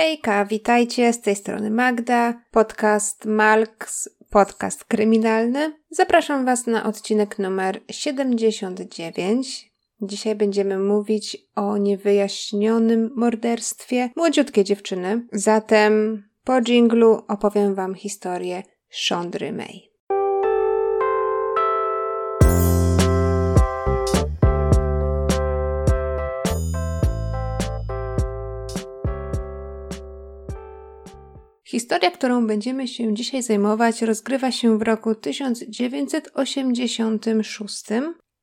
Hejka, 0.00 0.44
witajcie, 0.44 1.12
z 1.12 1.20
tej 1.20 1.36
strony 1.36 1.70
Magda, 1.70 2.42
podcast 2.50 3.24
Malks, 3.24 4.08
podcast 4.30 4.84
kryminalny. 4.84 5.74
Zapraszam 5.90 6.44
Was 6.44 6.66
na 6.66 6.84
odcinek 6.84 7.38
numer 7.38 7.80
79. 7.90 9.70
Dzisiaj 10.02 10.34
będziemy 10.34 10.78
mówić 10.78 11.36
o 11.56 11.76
niewyjaśnionym 11.76 13.10
morderstwie 13.16 14.10
młodziutkiej 14.16 14.64
dziewczyny. 14.64 15.26
Zatem 15.32 16.22
po 16.44 16.60
dżinglu 16.60 17.22
opowiem 17.28 17.74
Wam 17.74 17.94
historię 17.94 18.62
Shondry 18.90 19.52
May. 19.52 19.89
Historia, 31.70 32.10
którą 32.10 32.46
będziemy 32.46 32.88
się 32.88 33.14
dzisiaj 33.14 33.42
zajmować, 33.42 34.02
rozgrywa 34.02 34.50
się 34.50 34.78
w 34.78 34.82
roku 34.82 35.14
1986, 35.14 37.84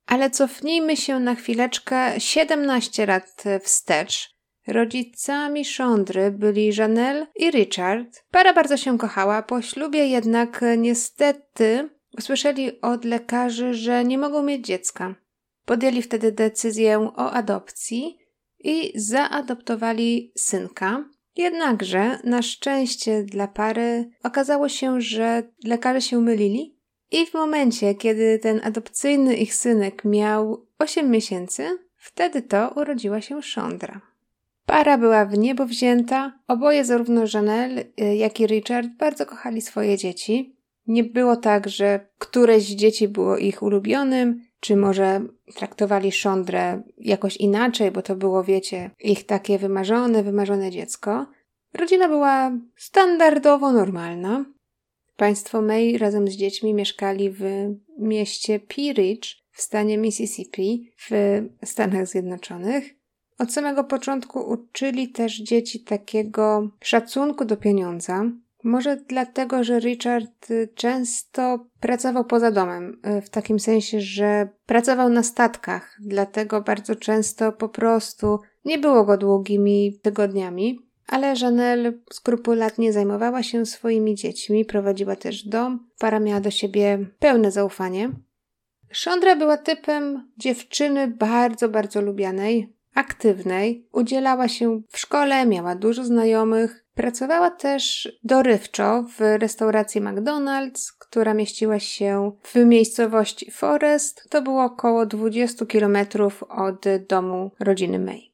ale 0.06 0.30
cofnijmy 0.30 0.98
się 0.98 1.20
na 1.20 1.36
chwileczkę 1.36 2.20
17 2.20 3.06
lat 3.06 3.44
wstecz. 3.62 4.38
Rodzicami 4.68 5.66
Szondry 5.66 6.32
byli 6.32 6.72
Janelle 6.78 7.28
i 7.36 7.52
Richard. 7.52 8.26
Para 8.32 8.54
bardzo 8.54 8.78
się 8.78 8.98
kochała, 8.98 9.44
po 9.44 9.62
ślubie 9.62 10.08
jednak 10.08 10.66
niestety 10.78 11.90
usłyszeli 12.18 12.82
od 12.82 13.06
lekarzy, 13.06 13.74
że 13.74 14.04
nie 14.04 14.18
mogą 14.18 14.44
mieć 14.44 14.66
dziecka. 14.66 15.16
Podjęli 15.66 16.02
wtedy 16.02 16.32
decyzję 16.32 17.00
o 17.00 17.32
adopcji 17.32 18.18
i 18.60 18.92
zaadoptowali 18.96 20.32
synka, 20.38 21.10
Jednakże, 21.38 22.20
na 22.24 22.42
szczęście 22.42 23.24
dla 23.24 23.48
pary, 23.48 24.10
okazało 24.24 24.70
się, 24.70 25.02
że 25.02 25.44
lekarze 25.64 26.02
się 26.02 26.22
mylili 26.22 26.78
i 27.12 27.26
w 27.26 27.34
momencie, 27.34 27.96
kiedy 27.96 28.40
ten 28.40 28.62
adopcyjny 28.64 29.36
ich 29.36 29.56
synek 29.56 30.06
miał 30.06 30.68
8 30.80 31.12
miesięcy, 31.12 31.78
wtedy 31.96 32.42
to 32.42 32.74
urodziła 32.76 33.22
się 33.22 33.42
Szondra. 33.42 34.02
Para 34.66 34.98
była 34.98 35.26
w 35.26 35.38
niebo 35.38 35.66
wzięta, 35.66 36.40
oboje 36.48 36.86
zarówno 36.86 37.22
Janelle, 37.34 37.84
y, 38.02 38.16
jak 38.16 38.40
i 38.40 38.48
Richard 38.48 38.88
bardzo 39.00 39.26
kochali 39.26 39.62
swoje 39.62 39.98
dzieci. 39.98 40.56
Nie 40.88 41.04
było 41.04 41.36
tak, 41.36 41.70
że 41.70 42.08
któreś 42.18 42.64
z 42.64 42.76
dzieci 42.76 43.08
było 43.08 43.38
ich 43.38 43.64
ulubionym, 43.64 44.42
czy 44.60 44.76
może 44.76 45.22
traktowali 45.56 46.12
Szondrę 46.12 46.82
jakoś 46.98 47.38
inaczej, 47.38 47.92
bo 47.92 48.02
to 48.02 48.16
było, 48.16 48.44
wiecie, 48.44 48.92
ich 49.00 49.26
takie 49.26 49.60
wymarzone, 49.60 50.24
wymarzone 50.24 50.72
dziecko. 50.72 51.28
Rodzina 51.74 52.08
była 52.08 52.52
standardowo 52.76 53.72
normalna. 53.72 54.46
Państwo 55.16 55.62
May 55.62 55.98
razem 55.98 56.28
z 56.28 56.32
dziećmi 56.32 56.74
mieszkali 56.74 57.30
w 57.30 57.44
mieście 58.00 58.60
Pea 58.60 58.94
Ridge 58.94 59.36
w 59.52 59.62
stanie 59.62 59.98
Mississippi 59.98 60.92
w 60.98 61.10
Stanach 61.66 62.08
Zjednoczonych. 62.08 62.96
Od 63.40 63.54
samego 63.54 63.84
początku 63.84 64.40
uczyli 64.40 65.10
też 65.10 65.38
dzieci 65.38 65.84
takiego 65.84 66.70
szacunku 66.82 67.46
do 67.46 67.58
pieniądza, 67.58 68.32
może 68.64 68.96
dlatego, 68.96 69.64
że 69.64 69.80
Richard 69.80 70.52
y, 70.52 70.70
często 70.76 71.68
pracował 71.80 72.26
poza 72.26 72.52
domem, 72.52 73.00
y, 73.18 73.22
w 73.22 73.30
takim 73.30 73.60
sensie, 73.60 74.02
że 74.02 74.50
pracował 74.66 75.10
na 75.10 75.24
statkach, 75.24 75.98
dlatego 76.00 76.62
bardzo 76.62 76.96
często 76.96 77.52
po 77.52 77.70
prostu 77.70 78.40
nie 78.66 78.78
było 78.78 79.04
go 79.06 79.18
długimi 79.18 80.00
tygodniami. 80.02 80.88
Ale 81.08 81.34
Janelle 81.42 81.94
skrupulatnie 82.14 82.94
zajmowała 82.94 83.44
się 83.44 83.66
swoimi 83.66 84.16
dziećmi, 84.16 84.66
prowadziła 84.66 85.16
też 85.16 85.44
dom, 85.44 85.88
para 86.00 86.20
miała 86.20 86.42
do 86.42 86.52
siebie 86.52 87.06
pełne 87.20 87.52
zaufanie. 87.52 88.10
Szondra 88.92 89.36
była 89.36 89.58
typem 89.58 90.32
dziewczyny 90.38 91.08
bardzo, 91.08 91.70
bardzo 91.70 92.02
lubianej, 92.02 92.74
aktywnej, 92.94 93.88
udzielała 93.92 94.48
się 94.48 94.82
w 94.90 94.98
szkole, 94.98 95.46
miała 95.46 95.76
dużo 95.76 96.04
znajomych, 96.04 96.87
Pracowała 96.98 97.52
też 97.52 98.10
dorywczo 98.24 99.06
w 99.18 99.20
restauracji 99.20 100.02
McDonald's, 100.02 100.94
która 101.00 101.34
mieściła 101.34 101.80
się 101.80 102.32
w 102.44 102.56
miejscowości 102.56 103.52
Forest. 103.52 104.30
To 104.30 104.42
było 104.42 104.64
około 104.64 105.06
20 105.06 105.66
kilometrów 105.66 106.44
od 106.44 106.86
domu 107.10 107.52
rodziny 107.60 108.00
May. 108.00 108.34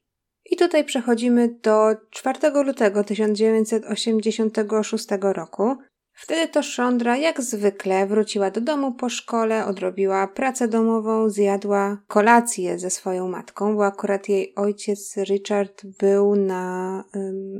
I 0.50 0.56
tutaj 0.56 0.84
przechodzimy 0.84 1.48
do 1.62 1.96
4 2.10 2.38
lutego 2.64 3.04
1986 3.04 5.06
roku, 5.20 5.76
Wtedy 6.16 6.48
to 6.48 6.62
Szondra, 6.62 7.16
jak 7.16 7.40
zwykle, 7.42 8.06
wróciła 8.06 8.50
do 8.50 8.60
domu 8.60 8.92
po 8.92 9.08
szkole, 9.08 9.66
odrobiła 9.66 10.28
pracę 10.28 10.68
domową, 10.68 11.28
zjadła 11.28 11.98
kolację 12.06 12.78
ze 12.78 12.90
swoją 12.90 13.28
matką, 13.28 13.76
bo 13.76 13.86
akurat 13.86 14.28
jej 14.28 14.54
ojciec 14.54 15.16
Richard 15.16 15.86
był 15.86 16.36
na, 16.36 17.04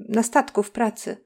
na 0.09 0.23
statku 0.23 0.63
w 0.63 0.71
pracy. 0.71 1.17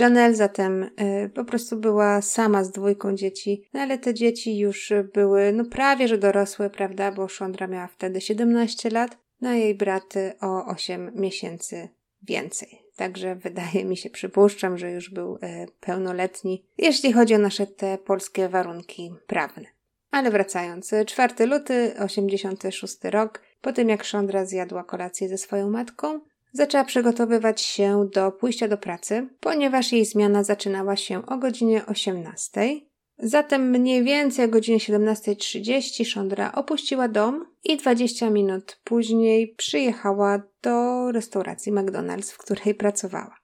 Janelle 0.00 0.34
zatem 0.34 0.82
y, 0.82 1.30
po 1.34 1.44
prostu 1.44 1.76
była 1.76 2.22
sama 2.22 2.64
z 2.64 2.70
dwójką 2.70 3.16
dzieci, 3.16 3.68
no 3.74 3.80
ale 3.80 3.98
te 3.98 4.14
dzieci 4.14 4.58
już 4.58 4.92
były 5.14 5.52
no 5.52 5.64
prawie 5.64 6.08
że 6.08 6.18
dorosłe, 6.18 6.70
prawda, 6.70 7.12
bo 7.12 7.28
Szondra 7.28 7.66
miała 7.66 7.86
wtedy 7.86 8.20
17 8.20 8.90
lat, 8.90 9.18
na 9.40 9.56
jej 9.56 9.74
braty 9.74 10.32
o 10.40 10.66
8 10.66 11.12
miesięcy 11.14 11.88
więcej. 12.22 12.85
Także 12.96 13.34
wydaje 13.34 13.84
mi 13.84 13.96
się, 13.96 14.10
przypuszczam, 14.10 14.78
że 14.78 14.90
już 14.90 15.10
był 15.10 15.38
e, 15.42 15.66
pełnoletni, 15.80 16.64
jeśli 16.78 17.12
chodzi 17.12 17.34
o 17.34 17.38
nasze 17.38 17.66
te 17.66 17.98
polskie 17.98 18.48
warunki 18.48 19.12
prawne. 19.26 19.64
Ale 20.10 20.30
wracając, 20.30 20.94
4 21.06 21.46
luty, 21.46 21.94
86 21.98 22.96
rok, 23.04 23.42
po 23.60 23.72
tym 23.72 23.88
jak 23.88 24.04
Szondra 24.04 24.44
zjadła 24.44 24.84
kolację 24.84 25.28
ze 25.28 25.38
swoją 25.38 25.70
matką, 25.70 26.20
zaczęła 26.52 26.84
przygotowywać 26.84 27.60
się 27.60 28.08
do 28.12 28.32
pójścia 28.32 28.68
do 28.68 28.78
pracy, 28.78 29.28
ponieważ 29.40 29.92
jej 29.92 30.04
zmiana 30.04 30.44
zaczynała 30.44 30.96
się 30.96 31.26
o 31.26 31.38
godzinie 31.38 31.86
18. 31.86 32.80
Zatem 33.18 33.70
mniej 33.70 34.04
więcej 34.04 34.44
o 34.44 34.48
godzinie 34.48 34.78
17.30 34.78 36.04
Szondra 36.04 36.52
opuściła 36.52 37.08
dom 37.08 37.46
i 37.64 37.76
20 37.76 38.30
minut 38.30 38.80
później 38.84 39.54
przyjechała 39.56 40.42
do 40.62 41.12
restauracji 41.12 41.72
McDonald's, 41.72 42.32
w 42.32 42.38
której 42.38 42.74
pracowała. 42.74 43.36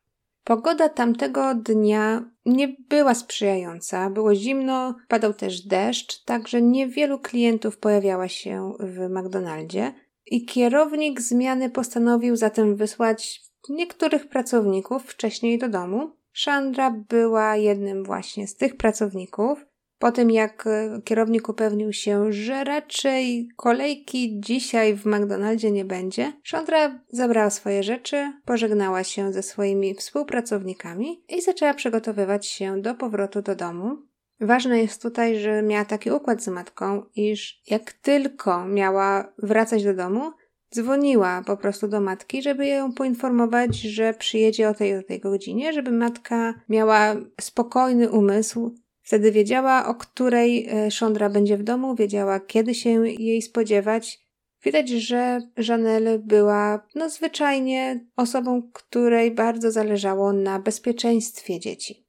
Pogoda 0.44 0.88
tamtego 0.88 1.54
dnia 1.54 2.30
nie 2.46 2.76
była 2.88 3.14
sprzyjająca, 3.14 4.10
było 4.10 4.34
zimno, 4.34 4.94
padał 5.08 5.34
też 5.34 5.60
deszcz, 5.60 6.24
także 6.24 6.62
niewielu 6.62 7.18
klientów 7.18 7.78
pojawiała 7.78 8.28
się 8.28 8.72
w 8.80 9.08
McDonaldzie 9.10 9.94
i 10.26 10.46
kierownik 10.46 11.20
zmiany 11.20 11.70
postanowił 11.70 12.36
zatem 12.36 12.76
wysłać 12.76 13.42
niektórych 13.68 14.28
pracowników 14.28 15.02
wcześniej 15.02 15.58
do 15.58 15.68
domu, 15.68 16.16
Chandra 16.44 16.90
była 17.08 17.56
jednym 17.56 18.04
właśnie 18.04 18.46
z 18.46 18.56
tych 18.56 18.76
pracowników. 18.76 19.66
Po 19.98 20.12
tym 20.12 20.30
jak 20.30 20.66
e, 20.66 21.00
kierownik 21.04 21.48
upewnił 21.48 21.92
się, 21.92 22.32
że 22.32 22.64
raczej 22.64 23.48
kolejki 23.56 24.40
dzisiaj 24.40 24.96
w 24.96 25.06
McDonaldzie 25.06 25.70
nie 25.70 25.84
będzie, 25.84 26.32
Chandra 26.50 27.00
zabrała 27.08 27.50
swoje 27.50 27.82
rzeczy, 27.82 28.32
pożegnała 28.44 29.04
się 29.04 29.32
ze 29.32 29.42
swoimi 29.42 29.94
współpracownikami 29.94 31.24
i 31.28 31.42
zaczęła 31.42 31.74
przygotowywać 31.74 32.46
się 32.46 32.80
do 32.80 32.94
powrotu 32.94 33.42
do 33.42 33.54
domu. 33.54 33.96
Ważne 34.40 34.78
jest 34.78 35.02
tutaj, 35.02 35.38
że 35.38 35.62
miała 35.62 35.84
taki 35.84 36.10
układ 36.10 36.42
z 36.42 36.48
matką, 36.48 37.02
iż 37.16 37.62
jak 37.70 37.92
tylko 37.92 38.66
miała 38.66 39.32
wracać 39.38 39.84
do 39.84 39.94
domu, 39.94 40.32
dzwoniła 40.74 41.42
po 41.46 41.56
prostu 41.56 41.88
do 41.88 42.00
matki, 42.00 42.42
żeby 42.42 42.66
ją 42.66 42.92
poinformować, 42.92 43.76
że 43.76 44.14
przyjedzie 44.14 44.68
o 44.68 44.74
tej 44.74 44.96
o 44.96 45.02
tej 45.02 45.20
godzinie, 45.20 45.72
żeby 45.72 45.90
matka 45.90 46.54
miała 46.68 47.16
spokojny 47.40 48.10
umysł. 48.10 48.74
Wtedy 49.02 49.32
wiedziała, 49.32 49.86
o 49.86 49.94
której 49.94 50.68
e, 50.68 50.90
Szondra 50.90 51.30
będzie 51.30 51.56
w 51.56 51.62
domu, 51.62 51.94
wiedziała, 51.94 52.40
kiedy 52.40 52.74
się 52.74 52.90
jej 53.08 53.42
spodziewać. 53.42 54.22
Widać, 54.64 54.88
że 54.88 55.40
Janelle 55.68 56.18
była 56.18 56.86
no 56.94 57.10
zwyczajnie 57.10 58.06
osobą, 58.16 58.62
której 58.72 59.30
bardzo 59.30 59.70
zależało 59.70 60.32
na 60.32 60.58
bezpieczeństwie 60.58 61.60
dzieci. 61.60 62.01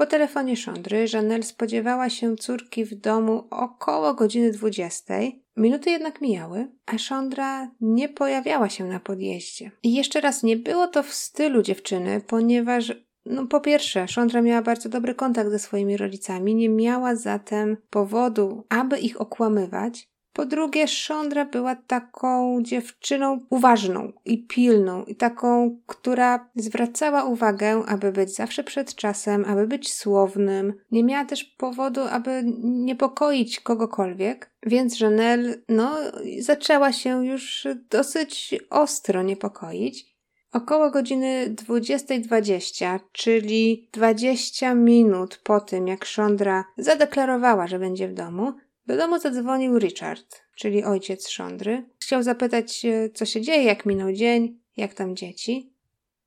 Po 0.00 0.06
telefonie 0.06 0.56
Szondry 0.56 1.06
Janelle 1.12 1.42
spodziewała 1.42 2.10
się 2.10 2.36
córki 2.36 2.84
w 2.84 2.94
domu 2.94 3.44
około 3.50 4.14
godziny 4.14 4.50
20. 4.50 5.14
Minuty 5.56 5.90
jednak 5.90 6.20
mijały, 6.20 6.68
a 6.86 6.98
Szondra 6.98 7.70
nie 7.80 8.08
pojawiała 8.08 8.68
się 8.68 8.84
na 8.84 9.00
podjeździe. 9.00 9.70
I 9.82 9.94
jeszcze 9.94 10.20
raz, 10.20 10.42
nie 10.42 10.56
było 10.56 10.86
to 10.86 11.02
w 11.02 11.14
stylu 11.14 11.62
dziewczyny, 11.62 12.20
ponieważ 12.26 12.92
no, 13.26 13.46
po 13.46 13.60
pierwsze, 13.60 14.08
Szondra 14.08 14.42
miała 14.42 14.62
bardzo 14.62 14.88
dobry 14.88 15.14
kontakt 15.14 15.50
ze 15.50 15.58
swoimi 15.58 15.96
rodzicami, 15.96 16.54
nie 16.54 16.68
miała 16.68 17.16
zatem 17.16 17.76
powodu, 17.90 18.64
aby 18.68 18.98
ich 18.98 19.20
okłamywać. 19.20 20.08
Po 20.32 20.46
drugie, 20.46 20.88
Szondra 20.88 21.44
była 21.44 21.76
taką 21.76 22.62
dziewczyną 22.62 23.38
uważną 23.50 24.12
i 24.24 24.46
pilną, 24.46 25.04
i 25.04 25.16
taką, 25.16 25.78
która 25.86 26.50
zwracała 26.56 27.24
uwagę, 27.24 27.82
aby 27.86 28.12
być 28.12 28.34
zawsze 28.34 28.64
przed 28.64 28.94
czasem, 28.94 29.44
aby 29.44 29.66
być 29.66 29.92
słownym. 29.92 30.74
Nie 30.90 31.04
miała 31.04 31.24
też 31.24 31.44
powodu, 31.44 32.00
aby 32.00 32.42
niepokoić 32.62 33.60
kogokolwiek, 33.60 34.50
więc 34.66 35.00
Janelle, 35.00 35.54
no, 35.68 35.96
zaczęła 36.40 36.92
się 36.92 37.26
już 37.26 37.68
dosyć 37.90 38.54
ostro 38.70 39.22
niepokoić. 39.22 40.10
Około 40.52 40.90
godziny 40.90 41.54
20.20, 41.68 43.00
czyli 43.12 43.88
20 43.92 44.74
minut 44.74 45.40
po 45.44 45.60
tym, 45.60 45.88
jak 45.88 46.04
Szondra 46.04 46.64
zadeklarowała, 46.78 47.66
że 47.66 47.78
będzie 47.78 48.08
w 48.08 48.14
domu, 48.14 48.52
do 48.90 48.96
domu 48.96 49.18
zadzwonił 49.18 49.78
Richard, 49.78 50.42
czyli 50.56 50.84
ojciec 50.84 51.28
Szondry. 51.28 51.84
Chciał 51.98 52.22
zapytać, 52.22 52.86
co 53.14 53.24
się 53.24 53.40
dzieje, 53.40 53.62
jak 53.62 53.86
minął 53.86 54.12
dzień, 54.12 54.60
jak 54.76 54.94
tam 54.94 55.16
dzieci. 55.16 55.72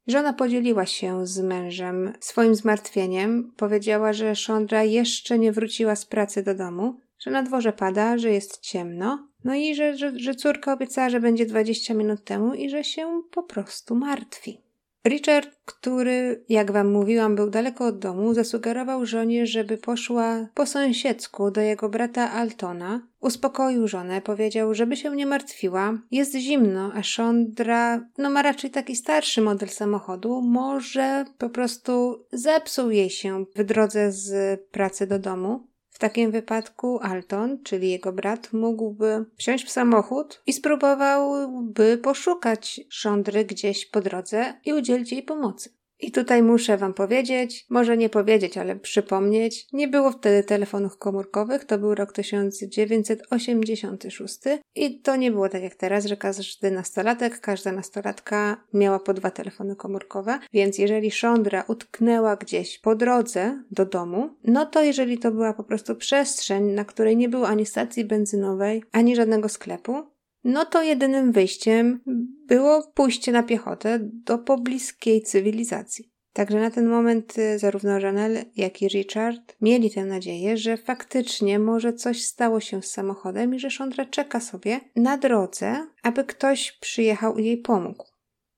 Żona 0.08 0.34
podzieliła 0.34 0.86
się 0.86 1.28
z 1.28 1.40
mężem 1.40 2.14
swoim 2.20 2.56
zmartwieniem. 2.56 3.54
Powiedziała, 3.58 4.14
że 4.14 4.36
Szondra 4.36 4.84
jeszcze 4.84 5.40
nie 5.40 5.52
wróciła 5.52 5.96
z 5.96 6.06
pracy 6.06 6.44
do 6.44 6.56
domu, 6.56 7.00
że 7.20 7.32
na 7.32 7.44
dworze 7.44 7.74
pada, 7.74 8.18
że 8.18 8.32
jest 8.32 8.60
ciemno, 8.60 9.28
no 9.44 9.56
i 9.56 9.76
że, 9.76 9.98
że, 9.98 10.20
że 10.20 10.36
córka 10.36 10.74
obiecała, 10.74 11.10
że 11.10 11.20
będzie 11.20 11.46
20 11.46 11.94
minut 11.94 12.24
temu 12.24 12.54
i 12.54 12.70
że 12.70 12.84
się 12.84 13.22
po 13.32 13.44
prostu 13.44 13.96
martwi. 13.96 14.63
Richard, 15.08 15.50
który, 15.66 16.44
jak 16.50 16.72
wam 16.72 16.92
mówiłam, 16.92 17.36
był 17.36 17.50
daleko 17.50 17.86
od 17.86 18.00
domu, 18.00 18.34
zasugerował 18.34 19.06
żonie, 19.06 19.48
żeby 19.48 19.78
poszła 19.78 20.48
po 20.54 20.66
sąsiedzku 20.66 21.52
do 21.52 21.62
jego 21.62 21.90
brata 21.90 22.32
Altona. 22.32 23.08
Uspokoił 23.20 23.88
żonę, 23.88 24.22
powiedział, 24.22 24.74
żeby 24.74 24.98
się 24.98 25.16
nie 25.16 25.26
martwiła. 25.26 25.98
Jest 26.12 26.36
zimno, 26.36 26.92
a 26.94 27.04
Szondra, 27.04 28.10
no 28.18 28.30
ma 28.30 28.42
raczej 28.42 28.72
taki 28.72 28.96
starszy 28.96 29.42
model 29.42 29.70
samochodu, 29.70 30.42
może 30.42 31.26
po 31.38 31.50
prostu 31.50 32.24
zepsuł 32.32 32.92
jej 32.92 33.10
się 33.10 33.46
w 33.56 33.64
drodze 33.64 34.12
z 34.12 34.60
pracy 34.72 35.08
do 35.08 35.20
domu. 35.20 35.68
Takim 36.04 36.32
wypadku 36.32 37.00
Alton, 37.00 37.64
czyli 37.64 37.92
jego 37.92 38.12
brat, 38.12 38.54
mógłby 38.54 39.26
wsiąść 39.38 39.66
w 39.66 39.72
samochód 39.72 40.42
i 40.48 40.54
spróbowałby 40.54 41.98
poszukać 41.98 42.82
Szondry 42.90 43.46
gdzieś 43.46 43.86
po 43.86 44.02
drodze 44.02 44.54
i 44.66 44.74
udzielić 44.74 45.12
jej 45.12 45.24
pomocy. 45.24 45.70
I 46.04 46.12
tutaj 46.12 46.44
muszę 46.44 46.78
Wam 46.78 46.94
powiedzieć, 46.94 47.66
może 47.70 47.98
nie 47.98 48.10
powiedzieć, 48.10 48.58
ale 48.58 48.76
przypomnieć, 48.76 49.68
nie 49.74 49.88
było 49.88 50.12
wtedy 50.12 50.44
telefonów 50.44 50.98
komórkowych, 50.98 51.66
to 51.66 51.78
był 51.78 51.96
rok 51.96 52.14
1986 52.14 54.40
i 54.76 55.00
to 55.00 55.16
nie 55.16 55.32
było 55.32 55.50
tak 55.50 55.64
jak 55.64 55.76
teraz, 55.76 56.06
że 56.06 56.18
każdy 56.18 56.72
nastolatek, 56.72 57.40
każda 57.40 57.72
nastolatka 57.72 58.64
miała 58.74 59.00
po 59.00 59.14
dwa 59.14 59.32
telefony 59.32 59.76
komórkowe, 59.76 60.40
więc 60.54 60.78
jeżeli 60.78 61.12
Szondra 61.12 61.64
utknęła 61.68 62.36
gdzieś 62.36 62.80
po 62.80 62.96
drodze 62.96 63.64
do 63.72 63.86
domu, 63.86 64.30
no 64.44 64.66
to 64.66 64.84
jeżeli 64.84 65.18
to 65.18 65.32
była 65.32 65.54
po 65.54 65.64
prostu 65.64 65.96
przestrzeń, 65.96 66.64
na 66.64 66.86
której 66.86 67.18
nie 67.18 67.30
było 67.30 67.48
ani 67.48 67.66
stacji 67.66 68.06
benzynowej, 68.06 68.84
ani 68.92 69.16
żadnego 69.16 69.50
sklepu, 69.50 70.13
no 70.44 70.66
to 70.66 70.84
jedynym 70.84 71.32
wyjściem 71.32 72.00
było 72.48 72.92
pójście 72.94 73.32
na 73.32 73.44
piechotę 73.44 74.00
do 74.02 74.38
pobliskiej 74.38 75.22
cywilizacji. 75.22 76.14
Także 76.34 76.60
na 76.60 76.72
ten 76.72 76.88
moment 76.88 77.38
y, 77.38 77.60
zarówno 77.60 78.00
Janelle, 78.00 78.46
jak 78.56 78.82
i 78.82 78.88
Richard 78.88 79.56
mieli 79.62 79.92
tę 79.92 80.06
nadzieję, 80.06 80.58
że 80.58 80.78
faktycznie 80.78 81.60
może 81.60 81.94
coś 81.94 82.24
stało 82.24 82.60
się 82.60 82.82
z 82.82 82.92
samochodem 82.92 83.56
i 83.56 83.60
że 83.60 83.70
Szondra 83.70 84.06
czeka 84.06 84.40
sobie 84.40 84.80
na 84.96 85.18
drodze, 85.18 85.88
aby 86.04 86.24
ktoś 86.24 86.72
przyjechał 86.72 87.38
i 87.38 87.46
jej 87.46 87.58
pomógł. 87.58 88.06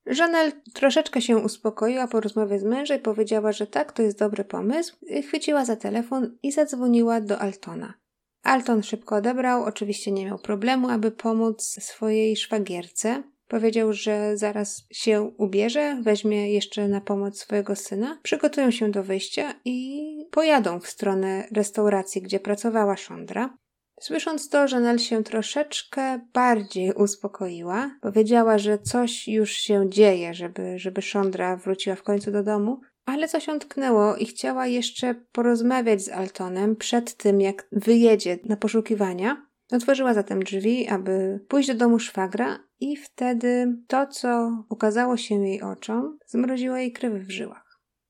Janelle 0.05 0.51
troszeczkę 0.73 1.21
się 1.21 1.37
uspokoiła 1.37 2.07
po 2.07 2.21
rozmowie 2.21 2.59
z 2.59 2.63
mężem 2.63 2.99
i 2.99 3.01
powiedziała, 3.01 3.51
że 3.51 3.67
tak, 3.67 3.91
to 3.91 4.01
jest 4.01 4.19
dobry 4.19 4.43
pomysł. 4.43 4.95
Chwyciła 5.27 5.65
za 5.65 5.75
telefon 5.75 6.37
i 6.43 6.51
zadzwoniła 6.51 7.21
do 7.21 7.39
Altona. 7.39 7.93
Alton 8.45 8.83
szybko 8.83 9.15
odebrał, 9.15 9.63
oczywiście 9.63 10.11
nie 10.11 10.25
miał 10.25 10.39
problemu, 10.39 10.89
aby 10.89 11.11
pomóc 11.11 11.63
swojej 11.63 12.37
szwagierce. 12.37 13.23
Powiedział, 13.47 13.93
że 13.93 14.37
zaraz 14.37 14.87
się 14.91 15.21
ubierze, 15.37 16.01
weźmie 16.03 16.53
jeszcze 16.53 16.87
na 16.87 17.01
pomoc 17.01 17.39
swojego 17.39 17.75
syna, 17.75 18.19
przygotują 18.23 18.71
się 18.71 18.91
do 18.91 19.03
wyjścia 19.03 19.53
i 19.65 20.01
pojadą 20.31 20.79
w 20.79 20.87
stronę 20.87 21.47
restauracji, 21.51 22.21
gdzie 22.21 22.39
pracowała 22.39 22.97
Szondra. 22.97 23.57
Słysząc 23.99 24.49
to, 24.49 24.65
Janelle 24.71 24.99
się 24.99 25.23
troszeczkę 25.23 26.19
bardziej 26.33 26.93
uspokoiła. 26.93 27.91
Powiedziała, 28.01 28.57
że 28.57 28.79
coś 28.79 29.27
już 29.27 29.51
się 29.51 29.89
dzieje, 29.89 30.33
żeby, 30.33 30.79
żeby 30.79 31.01
Szondra 31.01 31.57
wróciła 31.57 31.95
w 31.95 32.03
końcu 32.03 32.31
do 32.31 32.43
domu, 32.43 32.81
ale 33.05 33.27
coś 33.27 33.47
tknęło 33.59 34.15
i 34.15 34.25
chciała 34.25 34.67
jeszcze 34.67 35.15
porozmawiać 35.31 36.03
z 36.03 36.09
Altonem 36.09 36.75
przed 36.75 37.15
tym, 37.17 37.41
jak 37.41 37.67
wyjedzie 37.71 38.39
na 38.43 38.57
poszukiwania. 38.57 39.45
Otworzyła 39.71 40.13
zatem 40.13 40.43
drzwi, 40.43 40.87
aby 40.87 41.39
pójść 41.47 41.67
do 41.67 41.75
domu 41.75 41.99
szwagra 41.99 42.59
i 42.79 42.97
wtedy 42.97 43.77
to, 43.87 44.07
co 44.07 44.51
ukazało 44.69 45.17
się 45.17 45.35
jej 45.35 45.61
oczom, 45.61 46.17
zmroziło 46.27 46.77
jej 46.77 46.91
krew 46.91 47.13
w 47.13 47.31
żyłach. 47.31 47.65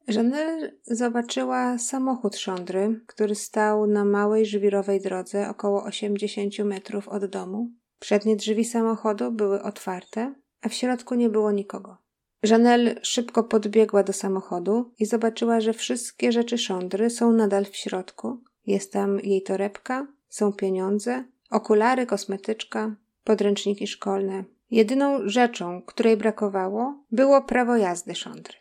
Janelle 0.08 0.72
zobaczyła 0.84 1.78
samochód 1.78 2.38
Szondry, 2.38 3.02
który 3.08 3.36
stał 3.36 3.88
na 3.88 4.06
małej 4.06 4.46
żwirowej 4.46 5.02
drodze 5.02 5.50
około 5.50 5.84
80 5.84 6.60
metrów 6.60 7.08
od 7.08 7.26
domu. 7.26 7.72
Przednie 8.00 8.36
drzwi 8.36 8.66
samochodu 8.66 9.32
były 9.32 9.64
otwarte, 9.64 10.34
a 10.62 10.70
w 10.70 10.74
środku 10.74 11.16
nie 11.16 11.30
było 11.30 11.52
nikogo. 11.52 12.05
Janelle 12.44 12.96
szybko 13.02 13.44
podbiegła 13.44 14.04
do 14.04 14.14
samochodu 14.14 14.92
i 15.00 15.06
zobaczyła, 15.06 15.62
że 15.62 15.74
wszystkie 15.74 16.32
rzeczy 16.32 16.58
Szondry 16.58 17.10
są 17.10 17.32
nadal 17.32 17.66
w 17.66 17.76
środku. 17.76 18.44
Jest 18.66 18.94
tam 18.94 19.20
jej 19.20 19.44
torebka, 19.44 20.08
są 20.30 20.54
pieniądze, 20.54 21.24
okulary, 21.52 22.06
kosmetyczka, 22.06 22.96
podręczniki 23.24 23.88
szkolne. 23.88 24.44
Jedyną 24.72 25.20
rzeczą, 25.26 25.82
której 25.82 26.18
brakowało, 26.18 27.04
było 27.12 27.42
prawo 27.42 27.78
jazdy 27.78 28.16
Szondry. 28.16 28.58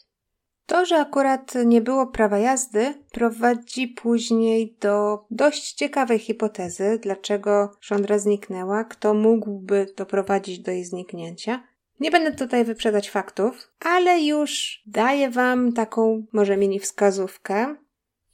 To, 0.66 0.84
że 0.86 0.96
akurat 0.96 1.54
nie 1.66 1.80
było 1.80 2.06
prawa 2.06 2.38
jazdy, 2.38 2.94
prowadzi 3.12 3.88
później 3.88 4.76
do 4.80 5.24
dość 5.30 5.72
ciekawej 5.72 6.18
hipotezy, 6.18 6.98
dlaczego 7.02 7.76
Szondra 7.80 8.18
zniknęła, 8.18 8.84
kto 8.84 9.14
mógłby 9.14 9.86
doprowadzić 9.96 10.58
do 10.58 10.70
jej 10.70 10.84
zniknięcia. 10.84 11.62
Nie 12.00 12.10
będę 12.10 12.32
tutaj 12.32 12.64
wyprzedać 12.64 13.10
faktów, 13.10 13.70
ale 13.80 14.20
już 14.20 14.82
daję 14.86 15.30
Wam 15.30 15.72
taką 15.72 16.26
może 16.32 16.56
mini 16.56 16.80
wskazówkę 16.80 17.76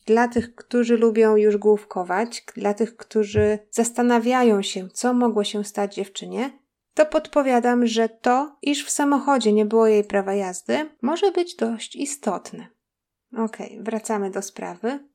dla 0.06 0.28
tych, 0.28 0.54
którzy 0.54 0.96
lubią 0.96 1.36
już 1.36 1.56
główkować, 1.56 2.44
dla 2.54 2.74
tych, 2.74 2.96
którzy 2.96 3.58
zastanawiają 3.70 4.62
się, 4.62 4.88
co 4.88 5.14
mogło 5.14 5.44
się 5.44 5.64
stać 5.64 5.94
dziewczynie, 5.94 6.50
to 6.94 7.06
podpowiadam, 7.06 7.86
że 7.86 8.08
to, 8.08 8.56
iż 8.62 8.84
w 8.84 8.90
samochodzie 8.90 9.52
nie 9.52 9.64
było 9.64 9.86
jej 9.86 10.04
prawa 10.04 10.34
jazdy, 10.34 10.90
może 11.02 11.32
być 11.32 11.56
dość 11.56 11.96
istotne. 11.96 12.66
Okay, 13.36 13.78
wracamy 13.80 14.30
do 14.30 14.42
sprawy. 14.42 15.09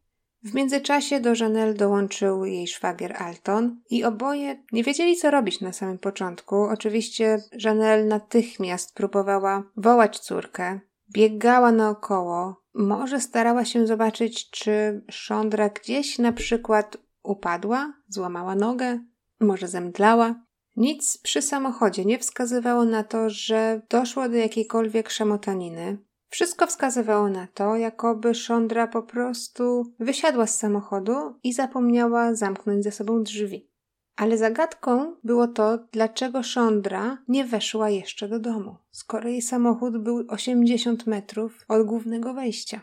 W 0.46 0.54
międzyczasie 0.54 1.20
do 1.20 1.34
Janelle 1.40 1.74
dołączył 1.74 2.46
jej 2.46 2.68
szwagier 2.68 3.16
Alton 3.18 3.82
i 3.90 4.04
oboje 4.04 4.64
nie 4.72 4.84
wiedzieli, 4.84 5.18
co 5.18 5.32
robić 5.32 5.62
na 5.62 5.74
samym 5.74 5.98
początku. 5.98 6.64
Oczywiście 6.64 7.42
Janelle 7.64 8.06
natychmiast 8.06 8.96
próbowała 8.96 9.64
wołać 9.78 10.20
córkę, 10.20 10.80
biegała 11.14 11.72
naokoło, 11.72 12.62
może 12.74 13.20
starała 13.20 13.66
się 13.66 13.88
zobaczyć, 13.88 14.50
czy 14.50 15.02
Szondra 15.12 15.70
gdzieś 15.70 16.20
na 16.20 16.32
przykład 16.32 16.98
upadła, 17.24 17.94
złamała 18.08 18.56
nogę, 18.56 19.00
może 19.40 19.68
zemdlała. 19.68 20.36
Nic 20.75 21.18
przy 21.18 21.42
samochodzie 21.42 22.06
nie 22.06 22.20
wskazywało 22.20 22.86
na 22.86 23.04
to, 23.04 23.30
że 23.30 23.82
doszło 23.90 24.30
do 24.30 24.36
jakiejkolwiek 24.36 25.10
szamotaniny. 25.10 25.98
Wszystko 26.29 26.67
wskazywało 26.67 27.29
na 27.29 27.48
to, 27.53 27.75
jakoby 27.75 28.36
Szondra 28.36 28.88
po 28.88 29.03
prostu 29.03 29.94
wysiadła 30.00 30.48
z 30.48 30.58
samochodu 30.58 31.39
i 31.44 31.53
zapomniała 31.53 32.36
zamknąć 32.36 32.84
za 32.84 32.91
sobą 32.91 33.24
drzwi. 33.24 33.70
Ale 34.15 34.38
zagadką 34.38 35.15
było 35.24 35.48
to, 35.48 35.79
dlaczego 35.91 36.44
Szondra 36.44 37.17
nie 37.27 37.46
weszła 37.46 37.89
jeszcze 37.89 38.27
do 38.27 38.39
domu, 38.39 38.75
skoro 38.91 39.29
jej 39.29 39.41
samochód 39.41 39.98
był 39.98 40.25
80 40.27 41.08
metrów 41.08 41.65
od 41.67 41.86
głównego 41.86 42.34
wejścia. 42.34 42.82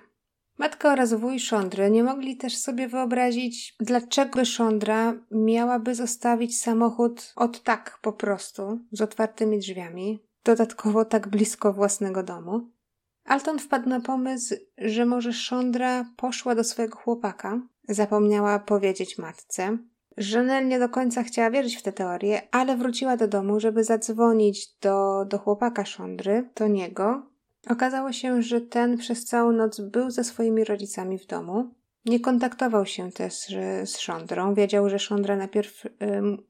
Matka 0.59 0.93
oraz 0.93 1.15
wuj 1.15 1.41
Szondry 1.41 1.91
nie 1.91 2.05
mogli 2.05 2.37
też 2.37 2.57
sobie 2.57 2.89
wyobrazić, 2.89 3.75
dlaczego 3.81 4.45
Szondra 4.45 5.15
miałaby 5.31 5.95
zostawić 5.95 6.61
samochód 6.61 7.33
od 7.37 7.63
tak 7.63 7.99
po 8.03 8.13
prostu, 8.13 8.79
z 8.93 9.01
otwartymi 9.01 9.59
drzwiami, 9.59 10.23
dodatkowo 10.45 11.05
tak 11.05 11.29
blisko 11.29 11.73
własnego 11.73 12.23
domu. 12.23 12.71
Alton 13.25 13.59
wpadł 13.59 13.89
na 13.89 14.01
pomysł, 14.01 14.55
że 14.79 15.07
może 15.07 15.33
Szondra 15.33 16.05
poszła 16.17 16.55
do 16.55 16.65
swojego 16.65 16.99
chłopaka, 16.99 17.61
zapomniała 17.89 18.59
powiedzieć 18.59 19.19
matce. 19.19 19.79
Janelle 20.33 20.67
nie 20.67 20.79
do 20.79 20.89
końca 20.89 21.23
chciała 21.23 21.51
wierzyć 21.51 21.77
w 21.77 21.83
tę 21.83 21.93
teorię, 21.93 22.43
ale 22.51 22.77
wróciła 22.77 23.17
do 23.17 23.29
domu, 23.29 23.61
żeby 23.61 23.85
zadzwonić 23.85 24.79
do, 24.81 25.25
do 25.25 25.39
chłopaka 25.39 25.85
Szondry, 25.85 26.51
do 26.57 26.69
niego. 26.69 27.27
Okazało 27.69 28.13
się, 28.13 28.43
że 28.43 28.61
ten 28.61 28.99
przez 28.99 29.25
całą 29.25 29.53
noc 29.53 29.81
był 29.81 30.11
ze 30.11 30.25
swoimi 30.25 30.65
rodzicami 30.65 31.19
w 31.19 31.27
domu. 31.27 31.75
Nie 32.05 32.21
kontaktował 32.21 32.87
się 32.87 33.13
też 33.13 33.35
z 33.85 33.99
Szondrą. 33.99 34.55
Wiedział, 34.55 34.89
że 34.89 34.99
Szondra 34.99 35.37
najpierw, 35.37 35.83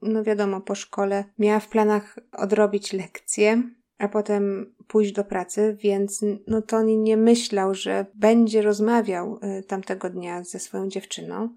no 0.01 0.23
wiadomo, 0.23 0.61
po 0.61 0.75
szkole 0.75 1.23
miała 1.39 1.59
w 1.59 1.67
planach 1.67 2.19
odrobić 2.31 2.93
lekcje, 2.93 3.63
a 4.03 4.07
potem 4.07 4.73
pójść 4.87 5.11
do 5.11 5.23
pracy, 5.23 5.77
więc 5.79 6.25
no 6.47 6.61
Tony 6.61 6.95
nie 6.95 7.17
myślał, 7.17 7.73
że 7.73 8.05
będzie 8.15 8.61
rozmawiał 8.61 9.39
y, 9.59 9.63
tamtego 9.63 10.09
dnia 10.09 10.43
ze 10.43 10.59
swoją 10.59 10.87
dziewczyną. 10.87 11.49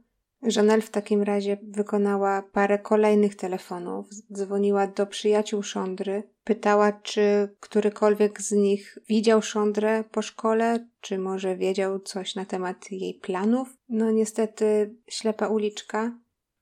Janelle 0.57 0.83
w 0.83 0.91
takim 0.91 1.23
razie 1.23 1.57
wykonała 1.63 2.43
parę 2.43 2.79
kolejnych 2.79 3.37
telefonów, 3.37 4.07
dzwoniła 4.33 4.87
do 4.87 5.07
przyjaciół 5.07 5.63
Szondry, 5.63 6.23
pytała, 6.45 6.93
czy 6.93 7.57
którykolwiek 7.61 8.41
z 8.41 8.53
nich 8.53 8.99
widział 9.09 9.43
Szondrę 9.43 10.05
po 10.11 10.23
szkole, 10.23 10.89
czy 11.01 11.19
może 11.19 11.57
wiedział 11.57 12.01
coś 12.01 12.35
na 12.35 12.45
temat 12.45 12.91
jej 12.91 13.15
planów. 13.15 13.69
No 13.89 14.11
niestety 14.11 14.95
ślepa 15.09 15.49
uliczka. 15.49 16.19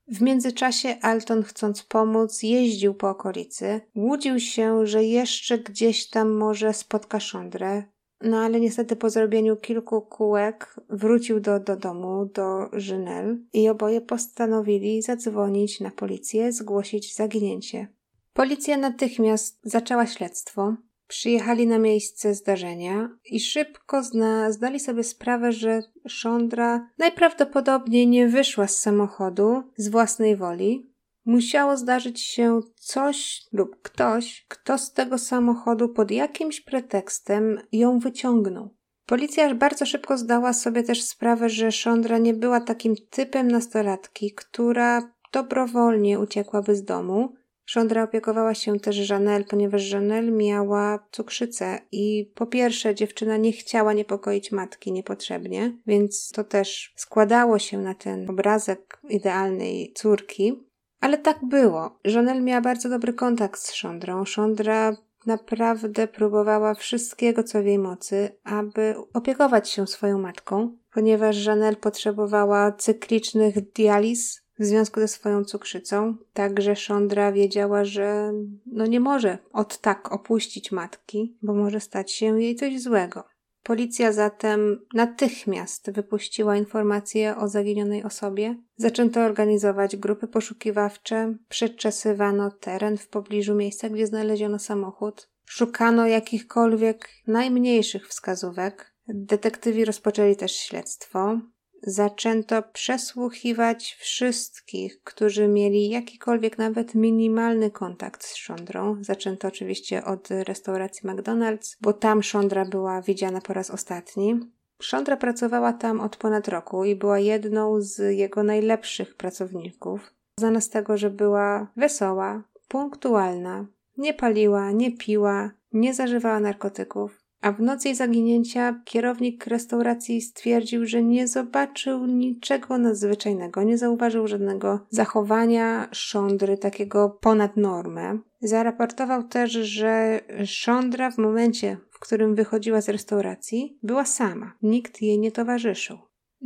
W 0.07 0.21
międzyczasie 0.21 0.95
Alton, 1.01 1.43
chcąc 1.43 1.83
pomóc, 1.83 2.43
jeździł 2.43 2.93
po 2.93 3.09
okolicy. 3.09 3.81
Łudził 3.95 4.39
się, 4.39 4.87
że 4.87 5.03
jeszcze 5.03 5.59
gdzieś 5.59 6.09
tam 6.09 6.31
może 6.31 6.73
spotka 6.73 7.19
Szondrę, 7.19 7.83
no 8.21 8.37
ale 8.37 8.59
niestety 8.59 8.95
po 8.95 9.09
zrobieniu 9.09 9.57
kilku 9.57 10.01
kółek 10.01 10.75
wrócił 10.89 11.39
do, 11.39 11.59
do 11.59 11.75
domu, 11.75 12.25
do 12.25 12.69
Żynel 12.73 13.39
i 13.53 13.69
oboje 13.69 14.01
postanowili 14.01 15.01
zadzwonić 15.01 15.79
na 15.79 15.91
policję, 15.91 16.51
zgłosić 16.51 17.15
zaginięcie. 17.15 17.87
Policja 18.33 18.77
natychmiast 18.77 19.59
zaczęła 19.63 20.07
śledztwo. 20.07 20.75
Przyjechali 21.07 21.67
na 21.67 21.77
miejsce 21.77 22.33
zdarzenia 22.33 23.09
i 23.25 23.39
szybko 23.39 24.03
zna, 24.03 24.51
zdali 24.51 24.79
sobie 24.79 25.03
sprawę, 25.03 25.51
że 25.51 25.83
Szondra 26.07 26.89
najprawdopodobniej 26.97 28.07
nie 28.07 28.27
wyszła 28.27 28.67
z 28.67 28.79
samochodu 28.79 29.63
z 29.77 29.89
własnej 29.89 30.35
woli, 30.35 30.91
musiało 31.25 31.77
zdarzyć 31.77 32.21
się 32.21 32.59
coś 32.75 33.41
lub 33.51 33.81
ktoś, 33.81 34.45
kto 34.47 34.77
z 34.77 34.93
tego 34.93 35.17
samochodu 35.17 35.89
pod 35.89 36.11
jakimś 36.11 36.61
pretekstem 36.61 37.59
ją 37.71 37.99
wyciągnął. 37.99 38.75
Policja 39.05 39.55
bardzo 39.55 39.85
szybko 39.85 40.17
zdała 40.17 40.53
sobie 40.53 40.83
też 40.83 41.03
sprawę, 41.03 41.49
że 41.49 41.71
Szondra 41.71 42.17
nie 42.17 42.33
była 42.33 42.61
takim 42.61 42.95
typem 43.09 43.47
nastolatki, 43.47 44.31
która 44.31 45.13
dobrowolnie 45.31 46.19
uciekłaby 46.19 46.75
z 46.75 46.83
domu. 46.83 47.33
Szondra 47.65 48.03
opiekowała 48.03 48.53
się 48.53 48.79
też 48.79 49.09
Janelle, 49.09 49.45
ponieważ 49.45 49.91
Janelle 49.91 50.31
miała 50.31 51.07
cukrzycę 51.11 51.79
i 51.91 52.31
po 52.35 52.45
pierwsze 52.45 52.95
dziewczyna 52.95 53.37
nie 53.37 53.51
chciała 53.51 53.93
niepokoić 53.93 54.51
matki 54.51 54.91
niepotrzebnie, 54.91 55.77
więc 55.87 56.31
to 56.31 56.43
też 56.43 56.93
składało 56.95 57.59
się 57.59 57.77
na 57.77 57.93
ten 57.93 58.29
obrazek 58.29 58.99
idealnej 59.09 59.93
córki. 59.95 60.63
Ale 61.01 61.17
tak 61.17 61.39
było. 61.45 61.99
Żonel 62.05 62.43
miała 62.43 62.61
bardzo 62.61 62.89
dobry 62.89 63.13
kontakt 63.13 63.59
z 63.59 63.73
Szondrą. 63.73 64.25
Szondra 64.25 64.97
naprawdę 65.25 66.07
próbowała 66.07 66.73
wszystkiego, 66.73 67.43
co 67.43 67.61
w 67.61 67.65
jej 67.65 67.79
mocy, 67.79 68.29
aby 68.43 68.95
opiekować 69.13 69.69
się 69.69 69.87
swoją 69.87 70.19
matką, 70.19 70.77
ponieważ 70.93 71.35
Żanel 71.35 71.75
potrzebowała 71.75 72.71
cyklicznych 72.71 73.71
dializ 73.71 74.44
w 74.59 74.65
związku 74.65 74.99
ze 74.99 75.07
swoją 75.07 75.43
cukrzycą. 75.43 76.15
Także 76.33 76.75
Szondra 76.75 77.31
wiedziała, 77.31 77.85
że 77.85 78.33
no 78.65 78.85
nie 78.85 78.99
może 78.99 79.37
od 79.53 79.77
tak 79.77 80.11
opuścić 80.11 80.71
matki, 80.71 81.37
bo 81.41 81.53
może 81.53 81.79
stać 81.79 82.11
się 82.11 82.41
jej 82.41 82.55
coś 82.55 82.81
złego. 82.81 83.23
Policja 83.63 84.11
zatem 84.11 84.85
natychmiast 84.93 85.91
wypuściła 85.91 86.57
informacje 86.57 87.37
o 87.37 87.47
zaginionej 87.47 88.03
osobie. 88.03 88.55
Zaczęto 88.77 89.21
organizować 89.21 89.95
grupy 89.95 90.27
poszukiwawcze, 90.27 91.35
przeczesywano 91.49 92.51
teren 92.51 92.97
w 92.97 93.07
pobliżu 93.07 93.55
miejsca, 93.55 93.89
gdzie 93.89 94.07
znaleziono 94.07 94.59
samochód. 94.59 95.29
Szukano 95.45 96.07
jakichkolwiek 96.07 97.09
najmniejszych 97.27 98.07
wskazówek. 98.07 98.93
Detektywi 99.07 99.85
rozpoczęli 99.85 100.35
też 100.35 100.55
śledztwo 100.55 101.39
zaczęto 101.85 102.63
przesłuchiwać 102.73 103.97
wszystkich, 103.99 105.03
którzy 105.03 105.47
mieli 105.47 105.89
jakikolwiek, 105.89 106.57
nawet 106.57 106.95
minimalny 106.95 107.71
kontakt 107.71 108.23
z 108.23 108.35
Szondrą. 108.35 108.97
Zaczęto 109.01 109.47
oczywiście 109.47 110.05
od 110.05 110.27
restauracji 110.29 111.09
McDonald's, 111.09 111.77
bo 111.81 111.93
tam 111.93 112.23
Szondra 112.23 112.65
była 112.65 113.01
widziana 113.01 113.41
po 113.41 113.53
raz 113.53 113.71
ostatni. 113.71 114.39
Szondra 114.81 115.17
pracowała 115.17 115.73
tam 115.73 115.99
od 115.99 116.17
ponad 116.17 116.47
roku 116.47 116.85
i 116.85 116.95
była 116.95 117.19
jedną 117.19 117.81
z 117.81 118.17
jego 118.17 118.43
najlepszych 118.43 119.15
pracowników. 119.15 120.13
Znana 120.39 120.61
z 120.61 120.69
tego, 120.69 120.97
że 120.97 121.09
była 121.09 121.67
wesoła, 121.77 122.43
punktualna, 122.67 123.65
nie 123.97 124.13
paliła, 124.13 124.71
nie 124.71 124.97
piła, 124.97 125.51
nie 125.73 125.93
zażywała 125.93 126.39
narkotyków. 126.39 127.24
A 127.41 127.51
w 127.51 127.61
nocy 127.61 127.87
jej 127.87 127.95
zaginięcia 127.95 128.81
kierownik 128.85 129.47
restauracji 129.47 130.21
stwierdził, 130.21 130.85
że 130.85 131.03
nie 131.03 131.27
zobaczył 131.27 132.05
niczego 132.05 132.77
nadzwyczajnego, 132.77 133.63
nie 133.63 133.77
zauważył 133.77 134.27
żadnego 134.27 134.79
zachowania 134.89 135.89
szondry 135.91 136.57
takiego 136.57 137.09
ponad 137.09 137.57
normę. 137.57 138.19
Zaraportował 138.41 139.23
też, 139.23 139.51
że 139.51 140.19
szondra 140.45 141.11
w 141.11 141.17
momencie, 141.17 141.77
w 141.91 141.99
którym 141.99 142.35
wychodziła 142.35 142.81
z 142.81 142.89
restauracji, 142.89 143.79
była 143.83 144.05
sama. 144.05 144.53
Nikt 144.61 145.01
jej 145.01 145.19
nie 145.19 145.31
towarzyszył. 145.31 145.97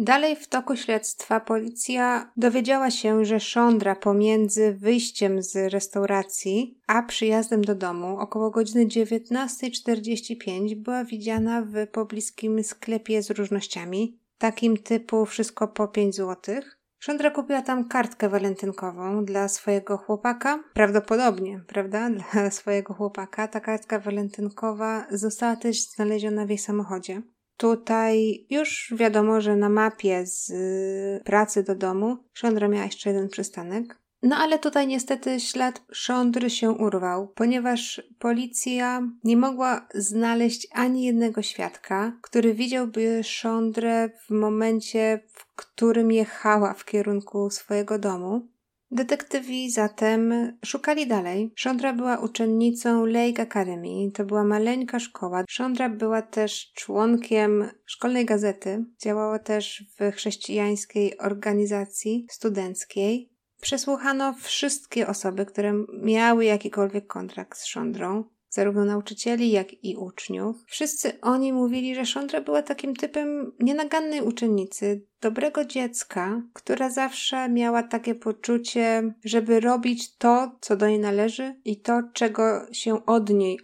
Dalej 0.02 0.36
w 0.36 0.48
toku 0.48 0.76
śledztwa 0.76 1.40
policja 1.40 2.32
dowiedziała 2.38 2.92
się, 2.92 3.26
że 3.26 3.40
Szondra 3.40 3.96
pomiędzy 3.96 4.74
wyjściem 4.74 5.44
z 5.44 5.74
restauracji 5.74 6.80
a 6.88 7.04
przyjazdem 7.04 7.62
do 7.62 7.76
domu 7.76 8.20
około 8.20 8.52
godziny 8.52 8.86
19.45 8.86 10.76
była 10.76 11.04
widziana 11.04 11.62
w 11.62 11.88
pobliskim 11.88 12.64
sklepie 12.64 13.24
z 13.24 13.30
różnościami, 13.30 14.20
takim 14.38 14.78
typu 14.78 15.26
wszystko 15.26 15.68
po 15.68 15.88
5 15.88 16.16
zł. 16.16 16.56
Szondra 17.00 17.32
kupiła 17.32 17.62
tam 17.62 17.88
kartkę 17.88 18.30
walentynkową 18.30 19.26
dla 19.26 19.48
swojego 19.48 19.98
chłopaka, 19.98 20.64
prawdopodobnie, 20.74 21.64
prawda, 21.68 22.10
dla 22.34 22.52
swojego 22.52 22.94
chłopaka. 22.94 23.48
Ta 23.48 23.60
kartka 23.60 24.00
walentynkowa 24.00 25.08
została 25.12 25.56
też 25.56 25.82
znaleziona 25.82 26.46
w 26.46 26.50
jej 26.50 26.58
samochodzie. 26.58 27.22
Tutaj 27.60 28.46
już 28.50 28.94
wiadomo, 28.98 29.42
że 29.42 29.56
na 29.56 29.70
mapie 29.70 30.26
z 30.26 30.50
y, 30.50 31.24
pracy 31.26 31.64
do 31.64 31.76
domu 31.76 32.18
Szondra 32.34 32.68
miała 32.68 32.86
jeszcze 32.86 33.10
jeden 33.10 33.30
przystanek. 33.30 33.98
No 34.24 34.36
ale 34.36 34.60
tutaj 34.60 34.88
niestety 34.88 35.40
ślad 35.40 35.82
Szondry 35.92 36.50
się 36.50 36.72
urwał, 36.72 37.28
ponieważ 37.28 38.02
policja 38.20 39.02
nie 39.24 39.38
mogła 39.38 39.88
znaleźć 39.96 40.68
ani 40.72 41.06
jednego 41.06 41.42
świadka, 41.42 42.14
który 42.22 42.54
widziałby 42.54 43.24
Szondrę 43.24 44.10
w 44.28 44.30
momencie, 44.30 45.20
w 45.34 45.56
którym 45.56 46.12
jechała 46.12 46.74
w 46.74 46.86
kierunku 46.86 47.50
swojego 47.50 48.00
domu. 48.00 48.48
Detektywi 48.92 49.72
zatem 49.72 50.34
szukali 50.66 51.08
dalej. 51.08 51.52
Szondra 51.56 51.94
była 51.94 52.18
uczennicą 52.18 53.06
Lake 53.06 53.42
Academy. 53.42 54.12
To 54.14 54.26
była 54.26 54.44
maleńka 54.44 55.00
szkoła. 55.00 55.44
Szondra 55.50 55.90
była 55.90 56.22
też 56.22 56.72
członkiem 56.76 57.70
szkolnej 57.86 58.26
gazety. 58.26 58.86
Działała 59.04 59.40
też 59.40 59.84
w 60.00 60.12
chrześcijańskiej 60.16 61.18
organizacji 61.18 62.28
studenckiej. 62.30 63.30
Przesłuchano 63.62 64.34
wszystkie 64.34 65.08
osoby, 65.08 65.46
które 65.46 65.74
miały 66.02 66.46
jakikolwiek 66.46 67.08
kontrakt 67.08 67.58
z 67.58 67.66
Szondrą 67.66 68.24
zarówno 68.50 68.86
nauczycieli, 68.86 69.52
jak 69.52 69.84
i 69.84 69.96
uczniów. 69.98 70.56
Wszyscy 70.68 71.22
oni 71.22 71.54
mówili, 71.54 71.96
że 71.96 72.06
Szondra 72.06 72.42
była 72.42 72.62
takim 72.62 72.96
typem 72.96 73.52
nienagannej 73.60 74.22
uczennicy, 74.22 75.06
dobrego 75.22 75.66
dziecka, 75.66 76.42
która 76.54 76.90
zawsze 76.90 77.50
miała 77.50 77.84
takie 77.84 78.16
poczucie, 78.16 79.14
żeby 79.26 79.60
robić 79.60 80.16
to, 80.18 80.52
co 80.62 80.78
do 80.78 80.88
niej 80.88 81.00
należy 81.00 81.56
i 81.66 81.78
to, 81.78 82.02
czego 82.14 82.62
się 82.72 83.06
od 83.06 83.30
niej 83.30 83.60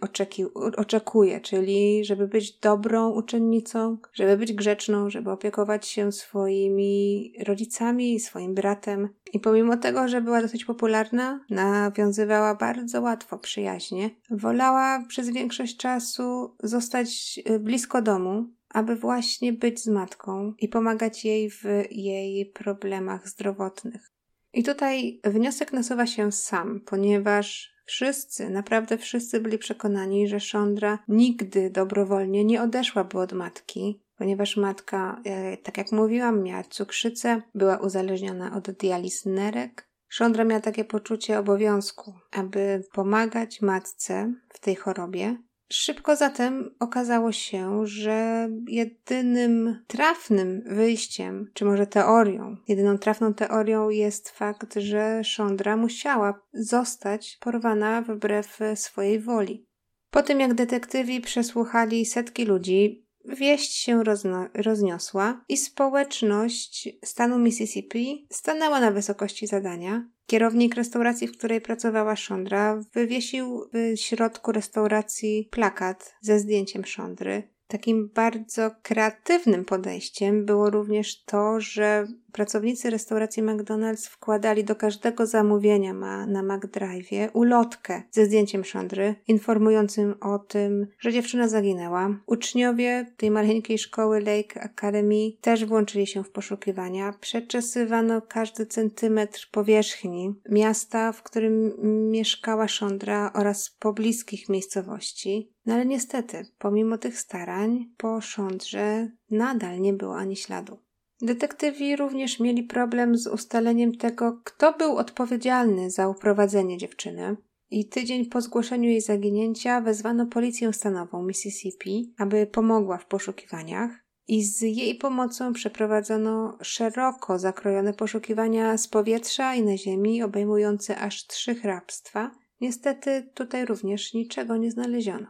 oczekuje, 0.76 1.40
czyli 1.40 2.04
żeby 2.04 2.28
być 2.28 2.58
dobrą 2.58 3.10
uczennicą, 3.10 3.98
żeby 4.12 4.36
być 4.36 4.52
grzeczną, 4.52 5.10
żeby 5.10 5.30
opiekować 5.30 5.86
się 5.86 6.12
swoimi 6.12 7.32
rodzicami, 7.46 8.20
swoim 8.20 8.54
bratem. 8.54 9.08
I 9.32 9.40
pomimo 9.40 9.76
tego, 9.76 10.08
że 10.08 10.20
była 10.20 10.42
dosyć 10.42 10.64
popularna, 10.64 11.40
nawiązywała 11.50 12.54
bardzo 12.54 13.00
łatwo 13.00 13.38
przyjaźnie, 13.38 14.10
wolała 14.30 15.04
przez 15.08 15.30
większość 15.30 15.76
czasu 15.76 16.54
zostać 16.62 17.40
y, 17.50 17.58
blisko 17.58 18.02
domu, 18.02 18.55
aby 18.76 18.96
właśnie 18.96 19.52
być 19.52 19.80
z 19.80 19.86
matką 19.86 20.52
i 20.58 20.68
pomagać 20.68 21.24
jej 21.24 21.50
w 21.50 21.64
jej 21.90 22.46
problemach 22.46 23.28
zdrowotnych. 23.28 24.10
I 24.52 24.62
tutaj 24.62 25.20
wniosek 25.24 25.72
nasuwa 25.72 26.06
się 26.06 26.32
sam, 26.32 26.80
ponieważ 26.80 27.74
wszyscy, 27.84 28.50
naprawdę 28.50 28.98
wszyscy 28.98 29.40
byli 29.40 29.58
przekonani, 29.58 30.28
że 30.28 30.40
Szondra 30.40 30.98
nigdy 31.08 31.70
dobrowolnie 31.70 32.44
nie 32.44 32.62
odeszłaby 32.62 33.18
od 33.18 33.32
matki, 33.32 34.02
ponieważ 34.18 34.56
matka, 34.56 35.20
e, 35.24 35.56
tak 35.56 35.78
jak 35.78 35.92
mówiłam, 35.92 36.42
miała 36.42 36.62
cukrzycę, 36.64 37.42
była 37.54 37.76
uzależniona 37.76 38.56
od 38.56 38.70
dializ 38.70 39.26
nerek. 39.26 39.88
Szondra 40.08 40.44
miała 40.44 40.60
takie 40.60 40.84
poczucie 40.84 41.38
obowiązku, 41.38 42.14
aby 42.32 42.84
pomagać 42.92 43.62
matce 43.62 44.32
w 44.48 44.60
tej 44.60 44.76
chorobie, 44.76 45.36
Szybko 45.68 46.16
zatem 46.16 46.74
okazało 46.80 47.32
się, 47.32 47.86
że 47.86 48.48
jedynym 48.68 49.84
trafnym 49.86 50.62
wyjściem, 50.66 51.50
czy 51.54 51.64
może 51.64 51.86
teorią, 51.86 52.56
jedyną 52.68 52.98
trafną 52.98 53.34
teorią 53.34 53.88
jest 53.88 54.30
fakt, 54.30 54.74
że 54.74 55.24
Szondra 55.24 55.76
musiała 55.76 56.40
zostać 56.52 57.38
porwana 57.40 58.02
wbrew 58.02 58.58
swojej 58.74 59.20
woli. 59.20 59.66
Po 60.10 60.22
tym 60.22 60.40
jak 60.40 60.54
detektywi 60.54 61.20
przesłuchali 61.20 62.06
setki 62.06 62.44
ludzi, 62.44 63.06
Wieść 63.28 63.74
się 63.74 64.02
rozno- 64.02 64.48
rozniosła 64.54 65.44
i 65.48 65.56
społeczność 65.56 66.88
stanu 67.04 67.38
Mississippi 67.38 68.26
stanęła 68.30 68.80
na 68.80 68.90
wysokości 68.90 69.46
zadania. 69.46 70.08
Kierownik 70.26 70.74
restauracji, 70.74 71.28
w 71.28 71.38
której 71.38 71.60
pracowała 71.60 72.16
Szondra, 72.16 72.80
wywiesił 72.92 73.68
w 73.72 74.00
środku 74.00 74.52
restauracji 74.52 75.48
plakat 75.50 76.14
ze 76.20 76.38
zdjęciem 76.38 76.84
Szondry. 76.84 77.42
Takim 77.68 78.10
bardzo 78.14 78.70
kreatywnym 78.82 79.64
podejściem 79.64 80.44
było 80.46 80.70
również 80.70 81.24
to, 81.24 81.60
że 81.60 82.06
pracownicy 82.36 82.90
restauracji 82.90 83.42
McDonald's 83.42 84.08
wkładali 84.08 84.64
do 84.64 84.76
każdego 84.76 85.26
zamówienia 85.26 85.94
ma, 85.94 86.26
na 86.26 86.42
McDrive'ie 86.42 87.28
ulotkę 87.32 88.02
ze 88.10 88.26
zdjęciem 88.26 88.64
Szondry, 88.64 89.14
informującym 89.26 90.14
o 90.20 90.38
tym, 90.38 90.86
że 90.98 91.12
dziewczyna 91.12 91.48
zaginęła. 91.48 92.16
Uczniowie 92.26 93.06
tej 93.16 93.30
maleńkiej 93.30 93.78
szkoły 93.78 94.20
Lake 94.20 94.60
Academy 94.60 95.32
też 95.40 95.64
włączyli 95.64 96.06
się 96.06 96.24
w 96.24 96.30
poszukiwania. 96.30 97.12
Przeczesywano 97.20 98.22
każdy 98.22 98.66
centymetr 98.66 99.48
powierzchni 99.52 100.34
miasta, 100.50 101.12
w 101.12 101.22
którym 101.22 101.72
mieszkała 102.10 102.68
Szondra 102.68 103.32
oraz 103.34 103.70
pobliskich 103.78 104.48
miejscowości. 104.48 105.52
No 105.66 105.74
ale 105.74 105.86
niestety, 105.86 106.46
pomimo 106.58 106.98
tych 106.98 107.18
starań, 107.18 107.90
po 107.96 108.20
Szondrze 108.20 109.10
nadal 109.30 109.80
nie 109.80 109.92
było 109.92 110.16
ani 110.16 110.36
śladu. 110.36 110.85
Detektywi 111.22 111.96
również 111.96 112.40
mieli 112.40 112.62
problem 112.62 113.18
z 113.18 113.26
ustaleniem 113.26 113.96
tego, 113.96 114.40
kto 114.44 114.72
był 114.72 114.96
odpowiedzialny 114.96 115.90
za 115.90 116.08
uprowadzenie 116.08 116.78
dziewczyny. 116.78 117.36
I 117.70 117.88
tydzień 117.88 118.26
po 118.26 118.40
zgłoszeniu 118.40 118.90
jej 118.90 119.00
zaginięcia 119.00 119.80
wezwano 119.80 120.26
policję 120.26 120.72
stanową 120.72 121.22
Mississippi, 121.22 122.14
aby 122.18 122.46
pomogła 122.46 122.98
w 122.98 123.06
poszukiwaniach. 123.06 123.90
I 124.28 124.44
z 124.44 124.62
jej 124.62 124.94
pomocą 124.94 125.52
przeprowadzono 125.52 126.58
szeroko 126.62 127.38
zakrojone 127.38 127.94
poszukiwania 127.94 128.78
z 128.78 128.88
powietrza 128.88 129.54
i 129.54 129.62
na 129.62 129.76
ziemi, 129.76 130.22
obejmujące 130.22 130.98
aż 130.98 131.26
trzy 131.26 131.54
hrabstwa. 131.54 132.30
Niestety 132.60 133.30
tutaj 133.34 133.64
również 133.64 134.14
niczego 134.14 134.56
nie 134.56 134.70
znaleziono. 134.70 135.26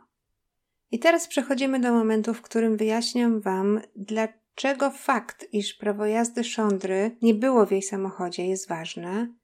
I 0.90 0.98
teraz 0.98 1.28
przechodzimy 1.28 1.80
do 1.80 1.92
momentu, 1.92 2.34
w 2.34 2.42
którym 2.42 2.76
wyjaśniam 2.76 3.40
Wam, 3.40 3.80
dlaczego 3.96 4.45
czego 4.56 4.90
fakt, 4.90 5.46
iż 5.52 5.74
prawo 5.74 6.06
jazdy 6.06 6.44
Szondry 6.44 7.16
nie 7.22 7.34
było 7.34 7.66
w 7.66 7.70
jej 7.70 7.82
samochodzie 7.82 8.46
jest 8.46 8.68
ważne. 8.68 9.34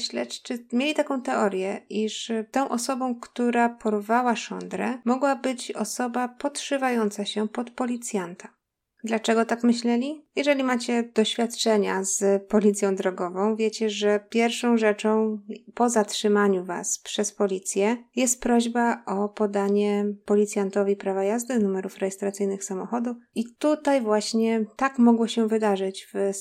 Śledczy 0.00 0.66
mieli 0.72 0.94
taką 0.94 1.22
teorię, 1.22 1.86
iż 1.88 2.32
tą 2.50 2.68
osobą, 2.68 3.20
która 3.20 3.68
porwała 3.68 4.36
Szondrę, 4.36 4.98
mogła 5.04 5.36
być 5.36 5.72
osoba 5.72 6.28
podszywająca 6.28 7.24
się 7.24 7.48
pod 7.48 7.70
policjanta. 7.70 8.55
Dlaczego 9.04 9.44
tak 9.44 9.64
myśleli? 9.64 10.24
Jeżeli 10.36 10.64
macie 10.64 11.02
doświadczenia 11.14 12.04
z 12.04 12.42
policją 12.48 12.94
drogową, 12.94 13.56
wiecie, 13.56 13.90
że 13.90 14.20
pierwszą 14.30 14.76
rzeczą 14.76 15.38
po 15.74 15.90
zatrzymaniu 15.90 16.64
Was 16.64 16.98
przez 16.98 17.32
policję 17.32 17.96
jest 18.16 18.42
prośba 18.42 19.02
o 19.06 19.28
podanie 19.28 20.04
policjantowi 20.24 20.96
prawa 20.96 21.24
jazdy, 21.24 21.58
numerów 21.58 21.98
rejestracyjnych 21.98 22.64
samochodu. 22.64 23.14
I 23.34 23.44
tutaj 23.58 24.00
właśnie 24.00 24.64
tak 24.76 24.98
mogło 24.98 25.28
się 25.28 25.48
wydarzyć 25.48 26.08
w, 26.14 26.32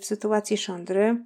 w 0.00 0.04
sytuacji 0.04 0.56
Szondry. 0.56 1.24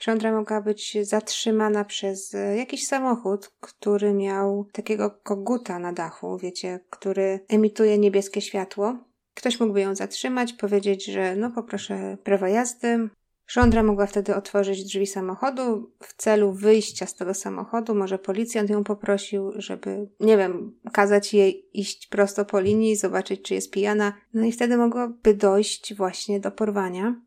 Szondra 0.00 0.32
mogła 0.32 0.60
być 0.60 0.98
zatrzymana 1.02 1.84
przez 1.84 2.36
jakiś 2.56 2.86
samochód, 2.86 3.50
który 3.60 4.14
miał 4.14 4.66
takiego 4.72 5.10
koguta 5.10 5.78
na 5.78 5.92
dachu, 5.92 6.38
wiecie, 6.38 6.80
który 6.90 7.40
emituje 7.48 7.98
niebieskie 7.98 8.40
światło 8.40 9.07
Ktoś 9.38 9.60
mógłby 9.60 9.80
ją 9.80 9.94
zatrzymać, 9.94 10.52
powiedzieć, 10.52 11.04
że 11.04 11.36
no 11.36 11.50
poproszę 11.50 12.16
prawa 12.24 12.48
jazdy. 12.48 13.08
Szondra 13.46 13.82
mogła 13.82 14.06
wtedy 14.06 14.34
otworzyć 14.34 14.84
drzwi 14.84 15.06
samochodu 15.06 15.92
w 16.02 16.14
celu 16.14 16.52
wyjścia 16.52 17.06
z 17.06 17.14
tego 17.14 17.34
samochodu. 17.34 17.94
Może 17.94 18.18
policjant 18.18 18.70
ją 18.70 18.84
poprosił, 18.84 19.52
żeby, 19.56 20.08
nie 20.20 20.36
wiem, 20.36 20.78
kazać 20.92 21.34
jej 21.34 21.68
iść 21.72 22.06
prosto 22.06 22.44
po 22.44 22.60
linii, 22.60 22.96
zobaczyć, 22.96 23.42
czy 23.42 23.54
jest 23.54 23.70
pijana. 23.70 24.12
No 24.34 24.44
i 24.44 24.52
wtedy 24.52 24.76
mogłoby 24.76 25.34
dojść 25.34 25.94
właśnie 25.94 26.40
do 26.40 26.50
porwania. 26.50 27.20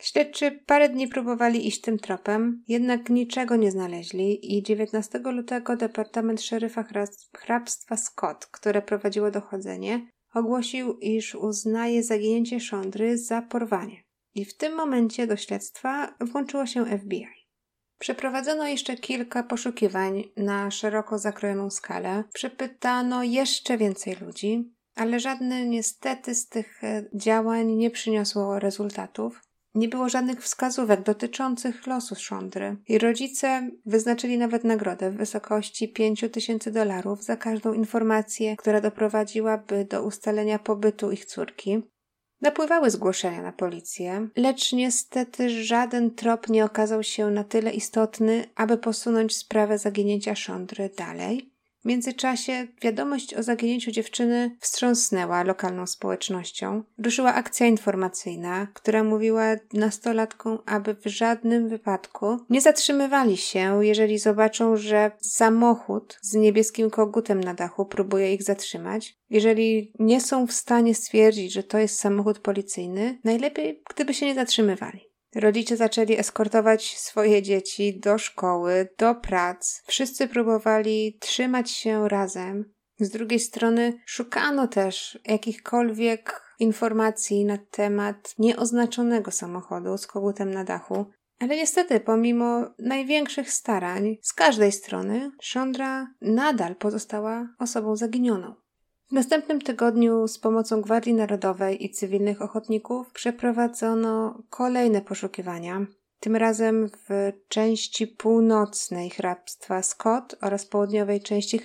Śledczy 0.00 0.60
parę 0.66 0.88
dni 0.88 1.08
próbowali 1.08 1.66
iść 1.66 1.80
tym 1.80 1.98
tropem, 1.98 2.62
jednak 2.68 3.10
niczego 3.10 3.56
nie 3.56 3.70
znaleźli 3.70 4.56
i 4.56 4.62
19 4.62 5.18
lutego 5.18 5.76
Departament 5.76 6.42
Szeryfa 6.42 6.84
Hrabstwa 7.36 7.96
Scott, 7.96 8.46
które 8.46 8.82
prowadziło 8.82 9.30
dochodzenie, 9.30 10.06
ogłosił, 10.34 10.98
iż 10.98 11.34
uznaje 11.34 12.02
zaginięcie 12.02 12.60
Szondry 12.60 13.18
za 13.18 13.42
porwanie. 13.42 14.04
I 14.34 14.44
w 14.44 14.56
tym 14.56 14.76
momencie 14.76 15.26
do 15.26 15.36
śledztwa 15.36 16.14
włączyło 16.20 16.66
się 16.66 16.86
FBI. 16.98 17.26
Przeprowadzono 17.98 18.66
jeszcze 18.66 18.96
kilka 18.96 19.42
poszukiwań 19.42 20.24
na 20.36 20.70
szeroko 20.70 21.18
zakrojoną 21.18 21.70
skalę. 21.70 22.24
Przepytano 22.34 23.22
jeszcze 23.22 23.78
więcej 23.78 24.16
ludzi, 24.20 24.72
ale 24.94 25.20
żadne 25.20 25.66
niestety 25.66 26.34
z 26.34 26.48
tych 26.48 26.84
e, 26.84 27.04
działań 27.14 27.72
nie 27.72 27.90
przyniosło 27.90 28.58
rezultatów. 28.58 29.40
Nie 29.74 29.88
było 29.88 30.08
żadnych 30.08 30.42
wskazówek 30.42 31.02
dotyczących 31.02 31.86
losu 31.86 32.14
Szondry 32.14 32.76
i 32.88 32.98
rodzice 32.98 33.70
wyznaczyli 33.86 34.38
nawet 34.38 34.64
nagrodę 34.64 35.10
w 35.10 35.16
wysokości 35.16 35.88
5 35.88 36.24
tysięcy 36.32 36.72
dolarów 36.72 37.24
za 37.24 37.36
każdą 37.36 37.72
informację, 37.72 38.56
która 38.56 38.80
doprowadziłaby 38.80 39.84
do 39.84 40.02
ustalenia 40.02 40.58
pobytu 40.58 41.10
ich 41.10 41.24
córki. 41.24 41.82
Napływały 42.40 42.90
zgłoszenia 42.90 43.42
na 43.42 43.52
policję, 43.52 44.28
lecz 44.36 44.72
niestety 44.72 45.64
żaden 45.64 46.10
trop 46.10 46.48
nie 46.48 46.64
okazał 46.64 47.02
się 47.02 47.30
na 47.30 47.44
tyle 47.44 47.72
istotny, 47.72 48.44
aby 48.54 48.78
posunąć 48.78 49.36
sprawę 49.36 49.78
zaginięcia 49.78 50.34
Szondry 50.34 50.90
dalej. 50.96 51.51
W 51.82 51.88
międzyczasie 51.88 52.66
wiadomość 52.82 53.34
o 53.34 53.42
zaginięciu 53.42 53.90
dziewczyny 53.90 54.56
wstrząsnęła 54.60 55.42
lokalną 55.42 55.86
społecznością. 55.86 56.82
Ruszyła 57.04 57.34
akcja 57.34 57.66
informacyjna, 57.66 58.66
która 58.74 59.04
mówiła 59.04 59.44
nastolatkom, 59.72 60.58
aby 60.66 60.94
w 60.94 61.06
żadnym 61.06 61.68
wypadku 61.68 62.38
nie 62.50 62.60
zatrzymywali 62.60 63.36
się, 63.36 63.84
jeżeli 63.84 64.18
zobaczą, 64.18 64.76
że 64.76 65.10
samochód 65.20 66.18
z 66.22 66.34
niebieskim 66.34 66.90
kogutem 66.90 67.40
na 67.40 67.54
dachu 67.54 67.86
próbuje 67.86 68.34
ich 68.34 68.42
zatrzymać. 68.42 69.16
Jeżeli 69.30 69.92
nie 69.98 70.20
są 70.20 70.46
w 70.46 70.52
stanie 70.52 70.94
stwierdzić, 70.94 71.52
że 71.52 71.62
to 71.62 71.78
jest 71.78 71.98
samochód 71.98 72.38
policyjny, 72.38 73.18
najlepiej 73.24 73.82
gdyby 73.94 74.14
się 74.14 74.26
nie 74.26 74.34
zatrzymywali. 74.34 75.11
Rodzice 75.34 75.76
zaczęli 75.76 76.18
eskortować 76.18 76.98
swoje 76.98 77.42
dzieci 77.42 78.00
do 78.00 78.18
szkoły, 78.18 78.88
do 78.98 79.14
prac. 79.14 79.82
Wszyscy 79.86 80.28
próbowali 80.28 81.18
trzymać 81.20 81.70
się 81.70 82.08
razem. 82.08 82.72
Z 83.00 83.10
drugiej 83.10 83.40
strony 83.40 84.00
szukano 84.06 84.68
też 84.68 85.18
jakichkolwiek 85.24 86.42
informacji 86.58 87.44
na 87.44 87.58
temat 87.58 88.34
nieoznaczonego 88.38 89.30
samochodu 89.30 89.98
z 89.98 90.06
kogutem 90.06 90.50
na 90.50 90.64
dachu. 90.64 91.06
Ale 91.40 91.56
niestety, 91.56 92.00
pomimo 92.00 92.74
największych 92.78 93.52
starań 93.52 94.16
z 94.22 94.32
każdej 94.32 94.72
strony, 94.72 95.30
Szondra 95.40 96.06
nadal 96.20 96.76
pozostała 96.76 97.48
osobą 97.58 97.96
zaginioną. 97.96 98.61
W 99.12 99.14
następnym 99.14 99.60
tygodniu 99.60 100.28
z 100.28 100.38
pomocą 100.38 100.80
Gwardii 100.80 101.14
Narodowej 101.14 101.84
i 101.84 101.90
cywilnych 101.90 102.42
ochotników 102.42 103.12
przeprowadzono 103.12 104.42
kolejne 104.50 105.00
poszukiwania. 105.00 105.86
Tym 106.20 106.36
razem 106.36 106.88
w 106.88 107.32
części 107.48 108.06
północnej 108.06 109.10
hrabstwa 109.10 109.82
Scott 109.82 110.36
oraz 110.40 110.66
południowej 110.66 111.20
części 111.20 111.60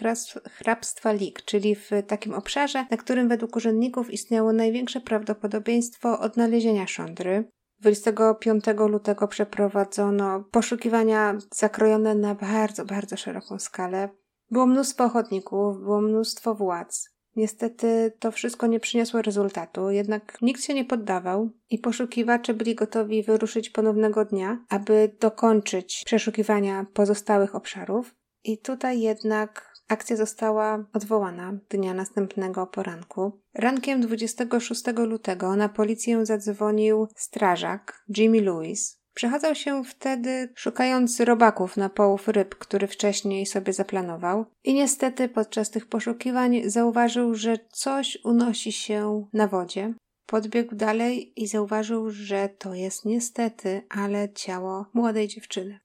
hrabstwa 0.52 1.12
Leak, 1.12 1.46
czyli 1.46 1.76
w 1.76 1.90
takim 2.08 2.34
obszarze, 2.34 2.86
na 2.92 2.98
którym 2.98 3.28
według 3.28 3.56
urzędników 3.56 4.14
istniało 4.14 4.54
największe 4.54 5.02
prawdopodobieństwo 5.02 6.20
odnalezienia 6.20 6.88
szondry. 6.88 7.50
25 7.80 8.66
lutego 8.90 9.28
przeprowadzono 9.28 10.44
poszukiwania 10.52 11.38
zakrojone 11.54 12.16
na 12.16 12.36
bardzo, 12.36 12.86
bardzo 12.86 13.18
szeroką 13.18 13.60
skalę. 13.60 14.10
Było 14.52 14.66
mnóstwo 14.66 15.04
ochotników, 15.04 15.80
było 15.80 16.02
mnóstwo 16.02 16.56
władz. 16.56 17.17
Niestety 17.38 18.12
to 18.20 18.32
wszystko 18.32 18.68
nie 18.68 18.80
przyniosło 18.80 19.22
rezultatu, 19.22 19.90
jednak 19.90 20.38
nikt 20.42 20.64
się 20.64 20.74
nie 20.74 20.86
poddawał 20.86 21.50
i 21.70 21.80
poszukiwacze 21.80 22.54
byli 22.54 22.76
gotowi 22.76 23.24
wyruszyć 23.24 23.70
ponownego 23.70 24.26
dnia, 24.26 24.66
aby 24.70 25.16
dokończyć 25.20 26.04
przeszukiwania 26.06 26.86
pozostałych 26.94 27.56
obszarów. 27.56 28.16
I 28.44 28.58
tutaj 28.58 29.02
jednak 29.02 29.74
akcja 29.88 30.16
została 30.16 30.86
odwołana 30.94 31.54
dnia 31.70 31.94
następnego 31.94 32.68
poranku. 32.68 33.42
Rankiem 33.54 34.02
26 34.02 34.84
lutego 34.98 35.56
na 35.56 35.70
policję 35.70 36.26
zadzwonił 36.26 37.08
strażak 37.16 38.04
Jimmy 38.18 38.42
Lewis, 38.42 38.97
Przechadzał 39.18 39.56
się 39.56 39.84
wtedy 39.84 40.50
szukając 40.56 41.20
robaków 41.20 41.78
na 41.78 41.90
połów 41.90 42.28
ryb, 42.28 42.56
który 42.56 42.88
wcześniej 42.88 43.46
sobie 43.46 43.74
zaplanował 43.74 44.46
i 44.64 44.74
niestety 44.74 45.30
podczas 45.30 45.70
tych 45.72 45.88
poszukiwań 45.88 46.62
zauważył, 46.66 47.36
że 47.36 47.58
coś 47.72 48.18
unosi 48.24 48.72
się 48.72 49.28
na 49.34 49.48
wodzie. 49.48 49.94
Podbiegł 50.26 50.76
dalej 50.76 51.34
i 51.36 51.48
zauważył, 51.48 52.10
że 52.10 52.50
to 52.50 52.74
jest 52.74 53.06
niestety, 53.06 53.82
ale 53.90 54.34
ciało 54.34 54.86
młodej 54.94 55.28
dziewczyny. 55.28 55.80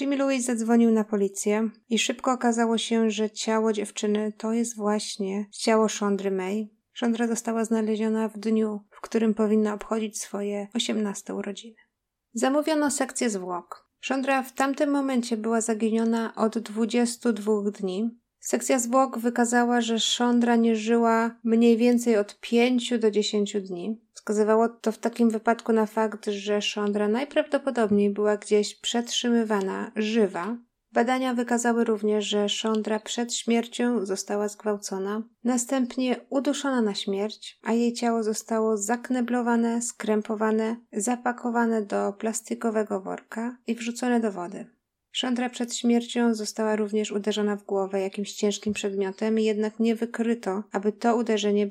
Jimmy 0.00 0.16
Lewis 0.16 0.44
zadzwonił 0.44 0.90
na 0.90 1.04
policję 1.04 1.70
i 1.88 1.98
szybko 1.98 2.32
okazało 2.32 2.78
się, 2.78 3.10
że 3.10 3.30
ciało 3.30 3.72
dziewczyny 3.72 4.32
to 4.32 4.52
jest 4.52 4.76
właśnie 4.76 5.46
ciało 5.50 5.88
Szondry 5.88 6.30
May. 6.30 6.70
Szondra 6.92 7.26
została 7.26 7.64
znaleziona 7.64 8.28
w 8.28 8.38
dniu, 8.38 8.80
w 8.90 9.00
którym 9.00 9.34
powinna 9.34 9.74
obchodzić 9.74 10.20
swoje 10.20 10.68
osiemnaste 10.74 11.34
urodziny. 11.34 11.87
Zamówiono 12.32 12.90
sekcję 12.90 13.30
zwłok. 13.30 13.88
Szondra 14.00 14.42
w 14.42 14.52
tamtym 14.52 14.90
momencie 14.90 15.36
była 15.36 15.60
zaginiona 15.60 16.34
od 16.34 16.58
22 16.58 17.52
dni. 17.70 18.18
Sekcja 18.40 18.78
zwłok 18.78 19.18
wykazała, 19.18 19.80
że 19.80 20.00
Szondra 20.00 20.56
nie 20.56 20.76
żyła 20.76 21.30
mniej 21.44 21.76
więcej 21.76 22.16
od 22.16 22.38
5 22.40 22.98
do 22.98 23.10
10 23.10 23.56
dni. 23.60 24.00
Wskazywało 24.12 24.68
to 24.68 24.92
w 24.92 24.98
takim 24.98 25.30
wypadku 25.30 25.72
na 25.72 25.86
fakt, 25.86 26.26
że 26.26 26.62
Szondra 26.62 27.08
najprawdopodobniej 27.08 28.10
była 28.10 28.36
gdzieś 28.36 28.74
przetrzymywana 28.74 29.92
żywa 29.96 30.56
Badania 30.92 31.34
wykazały 31.34 31.84
również, 31.84 32.24
że 32.24 32.48
Szondra 32.48 33.00
przed 33.00 33.34
śmiercią 33.34 34.06
została 34.06 34.48
zgwałcona, 34.48 35.22
następnie 35.44 36.16
uduszona 36.30 36.82
na 36.82 36.94
śmierć, 36.94 37.58
a 37.62 37.72
jej 37.72 37.92
ciało 37.92 38.22
zostało 38.22 38.76
zakneblowane, 38.76 39.82
skrępowane, 39.82 40.76
zapakowane 40.92 41.82
do 41.82 42.12
plastikowego 42.12 43.00
worka 43.00 43.56
i 43.66 43.74
wrzucone 43.74 44.20
do 44.20 44.32
wody. 44.32 44.66
Szondra 45.12 45.50
przed 45.50 45.76
śmiercią 45.76 46.34
została 46.34 46.76
również 46.76 47.12
uderzona 47.12 47.56
w 47.56 47.64
głowę 47.64 48.00
jakimś 48.00 48.32
ciężkim 48.32 48.72
przedmiotem, 48.72 49.38
jednak 49.38 49.80
nie 49.80 49.94
wykryto, 49.94 50.62
aby 50.72 50.92
to 50.92 51.16
uderzenie 51.16 51.68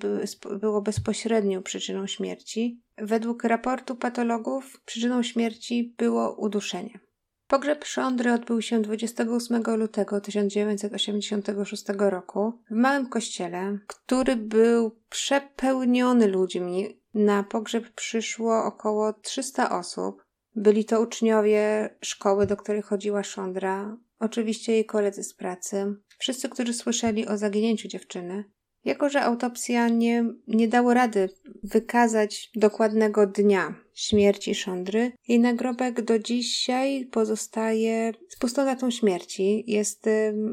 było 0.60 0.82
bezpośrednią 0.82 1.64
przyczyną 1.64 2.08
śmierci. 2.08 2.82
Według 2.98 3.44
raportu 3.44 3.96
patologów 3.96 4.82
przyczyną 4.86 5.24
śmierci 5.24 5.96
było 5.98 6.36
uduszenie. 6.36 7.00
Pogrzeb 7.48 7.86
Szondry 7.86 8.34
odbył 8.34 8.62
się 8.62 8.82
28 8.82 9.64
lutego 9.78 10.22
1986 10.22 11.84
roku 11.98 12.54
w 12.72 12.76
małym 12.76 13.10
kościele, 13.10 13.80
który 13.88 14.36
był 14.36 14.92
przepełniony 15.10 16.28
ludźmi. 16.28 17.02
Na 17.14 17.44
pogrzeb 17.44 17.90
przyszło 17.90 18.64
około 18.64 19.14
300 19.14 19.80
osób. 19.80 20.26
Byli 20.56 20.86
to 20.86 21.02
uczniowie 21.02 21.90
szkoły, 22.02 22.48
do 22.48 22.58
której 22.58 22.82
chodziła 22.82 23.24
Szondra, 23.24 23.98
oczywiście 24.20 24.74
jej 24.74 24.86
koledzy 24.86 25.24
z 25.24 25.34
pracy, 25.34 25.96
wszyscy, 26.18 26.50
którzy 26.50 26.74
słyszeli 26.74 27.28
o 27.28 27.38
zaginięciu 27.38 27.88
dziewczyny. 27.88 28.44
Jako, 28.86 29.10
że 29.10 29.22
autopsja 29.22 29.90
nie, 29.90 30.26
nie 30.48 30.68
dało 30.68 30.94
rady 30.94 31.30
wykazać 31.64 32.52
dokładnego 32.56 33.28
dnia 33.28 33.76
śmierci 33.98 34.56
Szondry, 34.56 35.12
jej 35.28 35.40
nagrobek 35.40 36.02
do 36.02 36.20
dzisiaj 36.20 37.06
pozostaje 37.06 38.14
z 38.30 38.38
pustą 38.38 38.66
datą 38.66 38.92
śmierci. 38.92 39.64
Jest, 39.68 40.06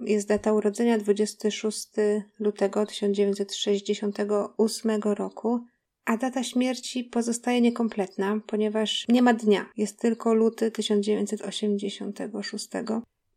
jest 0.04 0.28
data 0.28 0.52
urodzenia 0.52 0.98
26 0.98 1.88
lutego 2.40 2.86
1968 2.86 5.02
roku, 5.02 5.64
a 6.04 6.16
data 6.16 6.42
śmierci 6.42 7.04
pozostaje 7.04 7.60
niekompletna, 7.60 8.40
ponieważ 8.46 9.04
nie 9.08 9.22
ma 9.22 9.34
dnia, 9.34 9.66
jest 9.76 10.00
tylko 10.00 10.34
luty 10.34 10.70
1986. 10.70 12.68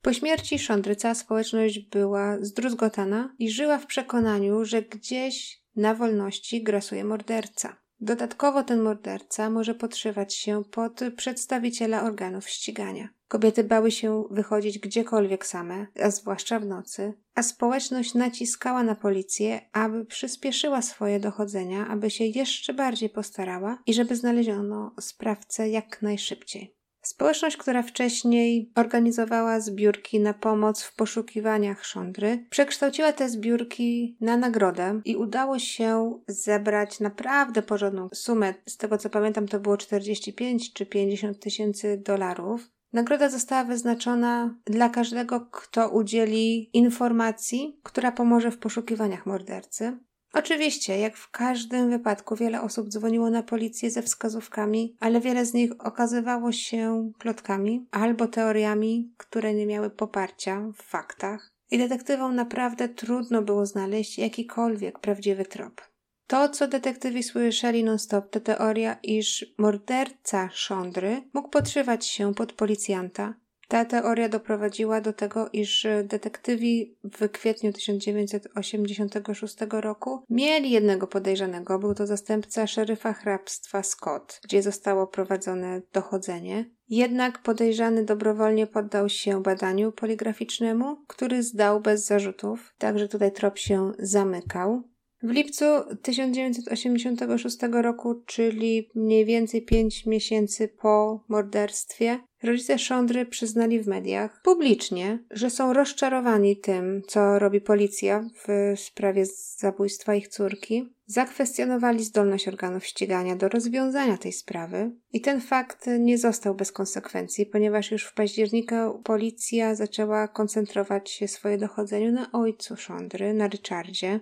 Po 0.01 0.13
śmierci 0.13 0.59
Szondry 0.59 0.95
cała 0.95 1.15
społeczność 1.15 1.79
była 1.79 2.37
zdruzgotana 2.41 3.35
i 3.39 3.49
żyła 3.49 3.77
w 3.77 3.85
przekonaniu, 3.85 4.65
że 4.65 4.81
gdzieś 4.81 5.61
na 5.75 5.95
wolności 5.95 6.63
grasuje 6.63 7.03
morderca. 7.03 7.86
Dodatkowo 8.01 8.63
ten 8.63 8.81
morderca 8.81 9.49
może 9.49 9.75
podszywać 9.75 10.33
się 10.33 10.63
pod 10.71 10.99
przedstawiciela 11.17 12.03
organów 12.03 12.49
ścigania. 12.49 13.09
Kobiety 13.27 13.63
bały 13.63 13.91
się 13.91 14.23
wychodzić 14.31 14.79
gdziekolwiek 14.79 15.45
same, 15.45 15.87
a 16.03 16.11
zwłaszcza 16.11 16.59
w 16.59 16.65
nocy, 16.65 17.13
a 17.35 17.43
społeczność 17.43 18.13
naciskała 18.13 18.83
na 18.83 18.95
policję, 18.95 19.61
aby 19.71 20.05
przyspieszyła 20.05 20.81
swoje 20.81 21.19
dochodzenia, 21.19 21.87
aby 21.87 22.09
się 22.09 22.25
jeszcze 22.25 22.73
bardziej 22.73 23.09
postarała 23.09 23.77
i 23.85 23.93
żeby 23.93 24.15
znaleziono 24.15 24.91
sprawcę 24.99 25.69
jak 25.69 26.01
najszybciej. 26.01 26.76
Społeczność, 27.07 27.57
która 27.57 27.83
wcześniej 27.83 28.71
organizowała 28.75 29.59
zbiórki 29.59 30.19
na 30.19 30.33
pomoc 30.33 30.83
w 30.83 30.95
poszukiwaniach 30.95 31.85
Szondry, 31.85 32.45
przekształciła 32.49 33.13
te 33.13 33.29
zbiórki 33.29 34.17
na 34.21 34.37
nagrodę 34.37 35.01
i 35.05 35.15
udało 35.15 35.59
się 35.59 36.19
zebrać 36.27 36.99
naprawdę 36.99 37.61
porządną 37.61 38.09
sumę. 38.13 38.53
Z 38.65 38.77
tego 38.77 38.97
co 38.97 39.09
pamiętam, 39.09 39.47
to 39.47 39.59
było 39.59 39.77
45 39.77 40.73
czy 40.73 40.85
50 40.85 41.39
tysięcy 41.39 42.01
dolarów. 42.05 42.69
Nagroda 42.93 43.29
została 43.29 43.63
wyznaczona 43.63 44.55
dla 44.65 44.89
każdego, 44.89 45.47
kto 45.51 45.89
udzieli 45.89 46.69
informacji, 46.77 47.79
która 47.83 48.11
pomoże 48.11 48.51
w 48.51 48.57
poszukiwaniach 48.57 49.25
mordercy. 49.25 49.97
Oczywiście, 50.37 50.99
jak 50.99 51.17
w 51.17 51.31
każdym 51.31 51.89
wypadku, 51.89 52.35
wiele 52.35 52.61
osób 52.61 52.89
dzwoniło 52.89 53.29
na 53.29 53.43
policję 53.43 53.91
ze 53.91 54.01
wskazówkami, 54.01 54.95
ale 54.99 55.21
wiele 55.21 55.45
z 55.45 55.53
nich 55.53 55.71
okazywało 55.79 56.51
się 56.51 57.11
plotkami 57.19 57.87
albo 57.91 58.27
teoriami, 58.27 59.13
które 59.17 59.53
nie 59.53 59.65
miały 59.65 59.89
poparcia 59.89 60.61
w 60.77 60.83
faktach. 60.83 61.51
I 61.71 61.77
detektywom 61.77 62.35
naprawdę 62.35 62.89
trudno 62.89 63.41
było 63.41 63.65
znaleźć 63.65 64.17
jakikolwiek 64.17 64.99
prawdziwy 64.99 65.45
trop. 65.45 65.81
To, 66.27 66.49
co 66.49 66.67
detektywi 66.67 67.23
słyszeli 67.23 67.83
non-stop, 67.83 68.29
to 68.29 68.39
teoria, 68.39 68.97
iż 69.03 69.45
morderca 69.57 70.49
Szondry 70.53 71.21
mógł 71.33 71.49
podszywać 71.49 72.05
się 72.05 72.33
pod 72.33 72.53
policjanta, 72.53 73.33
ta 73.67 73.85
teoria 73.85 74.29
doprowadziła 74.29 75.01
do 75.01 75.13
tego, 75.13 75.49
iż 75.53 75.87
detektywi 76.03 76.97
w 77.03 77.29
kwietniu 77.29 77.73
1986 77.73 79.55
roku 79.71 80.23
mieli 80.29 80.71
jednego 80.71 81.07
podejrzanego. 81.07 81.79
Był 81.79 81.93
to 81.93 82.07
zastępca 82.07 82.67
szeryfa 82.67 83.13
hrabstwa 83.13 83.83
Scott, 83.83 84.39
gdzie 84.43 84.61
zostało 84.61 85.07
prowadzone 85.07 85.81
dochodzenie. 85.93 86.69
Jednak 86.89 87.41
podejrzany 87.41 88.05
dobrowolnie 88.05 88.67
poddał 88.67 89.09
się 89.09 89.43
badaniu 89.43 89.91
poligraficznemu, 89.91 90.97
który 91.07 91.43
zdał 91.43 91.81
bez 91.81 92.05
zarzutów, 92.05 92.73
także 92.77 93.07
tutaj 93.07 93.31
trop 93.31 93.57
się 93.57 93.91
zamykał. 93.99 94.83
W 95.23 95.29
lipcu 95.29 95.65
1986 96.01 97.57
roku, 97.71 98.15
czyli 98.25 98.89
mniej 98.95 99.25
więcej 99.25 99.61
5 99.61 100.05
miesięcy 100.05 100.67
po 100.67 101.23
morderstwie, 101.27 102.19
rodzice 102.43 102.79
Szondry 102.79 103.25
przyznali 103.25 103.79
w 103.79 103.87
mediach 103.87 104.41
publicznie, 104.43 105.19
że 105.31 105.49
są 105.49 105.73
rozczarowani 105.73 106.57
tym, 106.57 107.01
co 107.07 107.39
robi 107.39 107.61
policja 107.61 108.29
w 108.47 108.73
sprawie 108.79 109.25
zabójstwa 109.57 110.15
ich 110.15 110.27
córki. 110.27 110.89
Zakwestionowali 111.05 112.03
zdolność 112.03 112.47
organów 112.47 112.85
ścigania 112.85 113.35
do 113.35 113.49
rozwiązania 113.49 114.17
tej 114.17 114.31
sprawy 114.31 114.91
i 115.13 115.21
ten 115.21 115.41
fakt 115.41 115.85
nie 115.99 116.17
został 116.17 116.55
bez 116.55 116.71
konsekwencji, 116.71 117.45
ponieważ 117.45 117.91
już 117.91 118.05
w 118.05 118.13
październiku 118.13 118.75
policja 119.03 119.75
zaczęła 119.75 120.27
koncentrować 120.27 121.23
swoje 121.27 121.57
dochodzeniu 121.57 122.11
na 122.11 122.31
ojcu 122.31 122.75
Szondry, 122.75 123.33
na 123.33 123.47
Richardzie, 123.47 124.19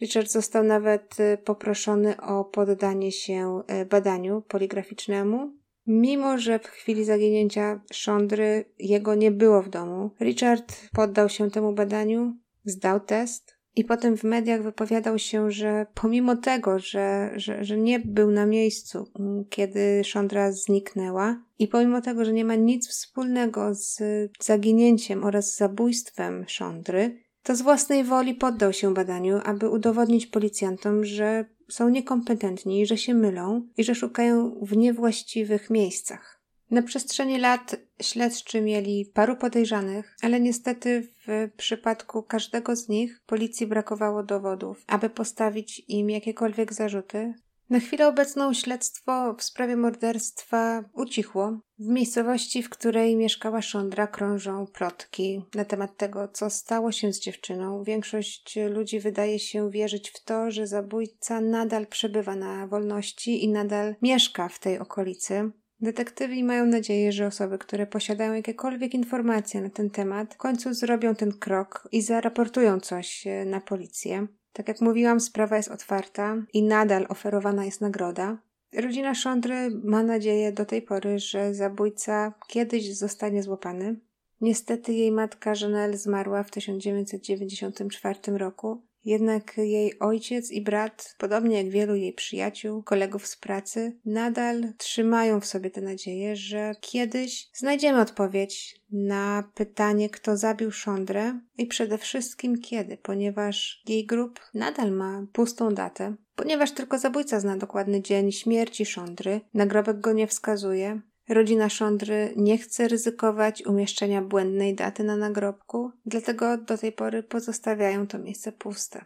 Richard 0.00 0.30
został 0.30 0.64
nawet 0.64 1.20
y, 1.20 1.38
poproszony 1.44 2.20
o 2.20 2.44
poddanie 2.44 3.12
się 3.12 3.62
y, 3.82 3.86
badaniu 3.86 4.42
poligraficznemu. 4.42 5.52
Mimo, 5.86 6.38
że 6.38 6.58
w 6.58 6.66
chwili 6.66 7.04
zaginięcia 7.04 7.80
Szondry 7.92 8.64
jego 8.78 9.14
nie 9.14 9.30
było 9.30 9.62
w 9.62 9.68
domu, 9.68 10.10
Richard 10.20 10.88
poddał 10.92 11.28
się 11.28 11.50
temu 11.50 11.72
badaniu, 11.72 12.36
zdał 12.64 13.00
test 13.00 13.58
i 13.76 13.84
potem 13.84 14.16
w 14.16 14.24
mediach 14.24 14.62
wypowiadał 14.62 15.18
się, 15.18 15.50
że 15.50 15.86
pomimo 15.94 16.36
tego, 16.36 16.78
że, 16.78 17.30
że, 17.36 17.64
że 17.64 17.76
nie 17.76 18.00
był 18.00 18.30
na 18.30 18.46
miejscu, 18.46 19.06
mm, 19.18 19.44
kiedy 19.50 20.04
Szondra 20.04 20.52
zniknęła, 20.52 21.42
i 21.58 21.68
pomimo 21.68 22.00
tego, 22.00 22.24
że 22.24 22.32
nie 22.32 22.44
ma 22.44 22.54
nic 22.54 22.88
wspólnego 22.88 23.74
z 23.74 24.00
zaginięciem 24.40 25.24
oraz 25.24 25.56
zabójstwem 25.56 26.44
Szondry, 26.48 27.22
to 27.48 27.56
z 27.56 27.62
własnej 27.62 28.04
woli 28.04 28.34
poddał 28.34 28.72
się 28.72 28.94
badaniu, 28.94 29.40
aby 29.44 29.68
udowodnić 29.68 30.26
policjantom, 30.26 31.04
że 31.04 31.44
są 31.68 31.88
niekompetentni, 31.88 32.86
że 32.86 32.96
się 32.96 33.14
mylą 33.14 33.62
i 33.76 33.84
że 33.84 33.94
szukają 33.94 34.58
w 34.62 34.76
niewłaściwych 34.76 35.70
miejscach. 35.70 36.40
Na 36.70 36.82
przestrzeni 36.82 37.38
lat 37.38 37.76
śledczy 38.02 38.60
mieli 38.60 39.06
paru 39.14 39.36
podejrzanych, 39.36 40.16
ale 40.22 40.40
niestety 40.40 41.08
w 41.26 41.50
przypadku 41.56 42.22
każdego 42.22 42.76
z 42.76 42.88
nich 42.88 43.20
policji 43.26 43.66
brakowało 43.66 44.22
dowodów, 44.22 44.84
aby 44.86 45.10
postawić 45.10 45.82
im 45.88 46.10
jakiekolwiek 46.10 46.72
zarzuty. 46.74 47.34
Na 47.70 47.80
chwilę 47.80 48.08
obecną 48.08 48.54
śledztwo 48.54 49.34
w 49.34 49.42
sprawie 49.42 49.76
morderstwa 49.76 50.84
ucichło. 50.92 51.58
W 51.78 51.86
miejscowości, 51.86 52.62
w 52.62 52.70
której 52.70 53.16
mieszkała 53.16 53.62
Szondra, 53.62 54.06
krążą 54.06 54.66
plotki 54.66 55.44
na 55.54 55.64
temat 55.64 55.96
tego, 55.96 56.28
co 56.28 56.50
stało 56.50 56.92
się 56.92 57.12
z 57.12 57.20
dziewczyną. 57.20 57.84
Większość 57.84 58.58
ludzi 58.70 59.00
wydaje 59.00 59.38
się 59.38 59.70
wierzyć 59.70 60.10
w 60.10 60.24
to, 60.24 60.50
że 60.50 60.66
zabójca 60.66 61.40
nadal 61.40 61.86
przebywa 61.86 62.36
na 62.36 62.66
wolności 62.66 63.44
i 63.44 63.48
nadal 63.48 63.94
mieszka 64.02 64.48
w 64.48 64.58
tej 64.58 64.78
okolicy. 64.78 65.50
Detektywi 65.80 66.44
mają 66.44 66.66
nadzieję, 66.66 67.12
że 67.12 67.26
osoby, 67.26 67.58
które 67.58 67.86
posiadają 67.86 68.34
jakiekolwiek 68.34 68.94
informacje 68.94 69.60
na 69.60 69.70
ten 69.70 69.90
temat, 69.90 70.34
w 70.34 70.36
końcu 70.36 70.74
zrobią 70.74 71.14
ten 71.14 71.32
krok 71.32 71.88
i 71.92 72.02
zaraportują 72.02 72.80
coś 72.80 73.26
e, 73.26 73.44
na 73.44 73.60
policję. 73.60 74.26
Tak 74.58 74.68
jak 74.68 74.80
mówiłam, 74.80 75.20
sprawa 75.20 75.56
jest 75.56 75.68
otwarta 75.68 76.36
i 76.52 76.62
nadal 76.62 77.06
oferowana 77.08 77.64
jest 77.64 77.80
nagroda. 77.80 78.38
Rodzina 78.74 79.14
Szondry 79.14 79.70
ma 79.84 80.02
nadzieję 80.02 80.52
do 80.52 80.64
tej 80.64 80.82
pory, 80.82 81.18
że 81.18 81.54
zabójca 81.54 82.34
kiedyś 82.48 82.96
zostanie 82.96 83.42
złapany. 83.42 84.00
Niestety 84.40 84.92
jej 84.92 85.12
matka 85.12 85.52
Janelle 85.60 85.98
zmarła 85.98 86.42
w 86.42 86.50
1994 86.50 88.38
roku, 88.38 88.82
jednak 89.04 89.56
jej 89.56 89.98
ojciec 89.98 90.50
i 90.50 90.62
brat, 90.62 91.14
podobnie 91.18 91.56
jak 91.56 91.68
wielu 91.68 91.94
jej 91.94 92.12
przyjaciół, 92.12 92.82
kolegów 92.82 93.26
z 93.26 93.36
pracy, 93.36 93.98
nadal 94.04 94.72
trzymają 94.78 95.40
w 95.40 95.46
sobie 95.46 95.70
tę 95.70 95.80
nadzieję, 95.80 96.36
że 96.36 96.72
kiedyś 96.80 97.48
znajdziemy 97.54 98.00
odpowiedź 98.00 98.80
na 98.92 99.50
pytanie, 99.54 100.10
kto 100.10 100.36
zabił 100.36 100.70
Szondrę 100.70 101.40
i 101.58 101.66
przede 101.66 101.98
wszystkim 101.98 102.60
kiedy, 102.60 102.96
ponieważ 102.96 103.82
jej 103.88 104.06
grup 104.06 104.40
nadal 104.54 104.92
ma 104.92 105.26
pustą 105.32 105.74
datę. 105.74 106.14
Ponieważ 106.34 106.72
tylko 106.72 106.98
zabójca 106.98 107.40
zna 107.40 107.56
dokładny 107.56 108.02
dzień 108.02 108.32
śmierci 108.32 108.86
Szondry, 108.86 109.40
nagrobek 109.54 110.00
go 110.00 110.12
nie 110.12 110.26
wskazuje, 110.26 111.00
Rodzina 111.28 111.68
Szondry 111.68 112.32
nie 112.36 112.58
chce 112.58 112.88
ryzykować 112.88 113.66
umieszczenia 113.66 114.22
błędnej 114.22 114.74
daty 114.74 115.04
na 115.04 115.16
nagrobku, 115.16 115.90
dlatego 116.06 116.58
do 116.58 116.78
tej 116.78 116.92
pory 116.92 117.22
pozostawiają 117.22 118.06
to 118.06 118.18
miejsce 118.18 118.52
puste. 118.52 119.04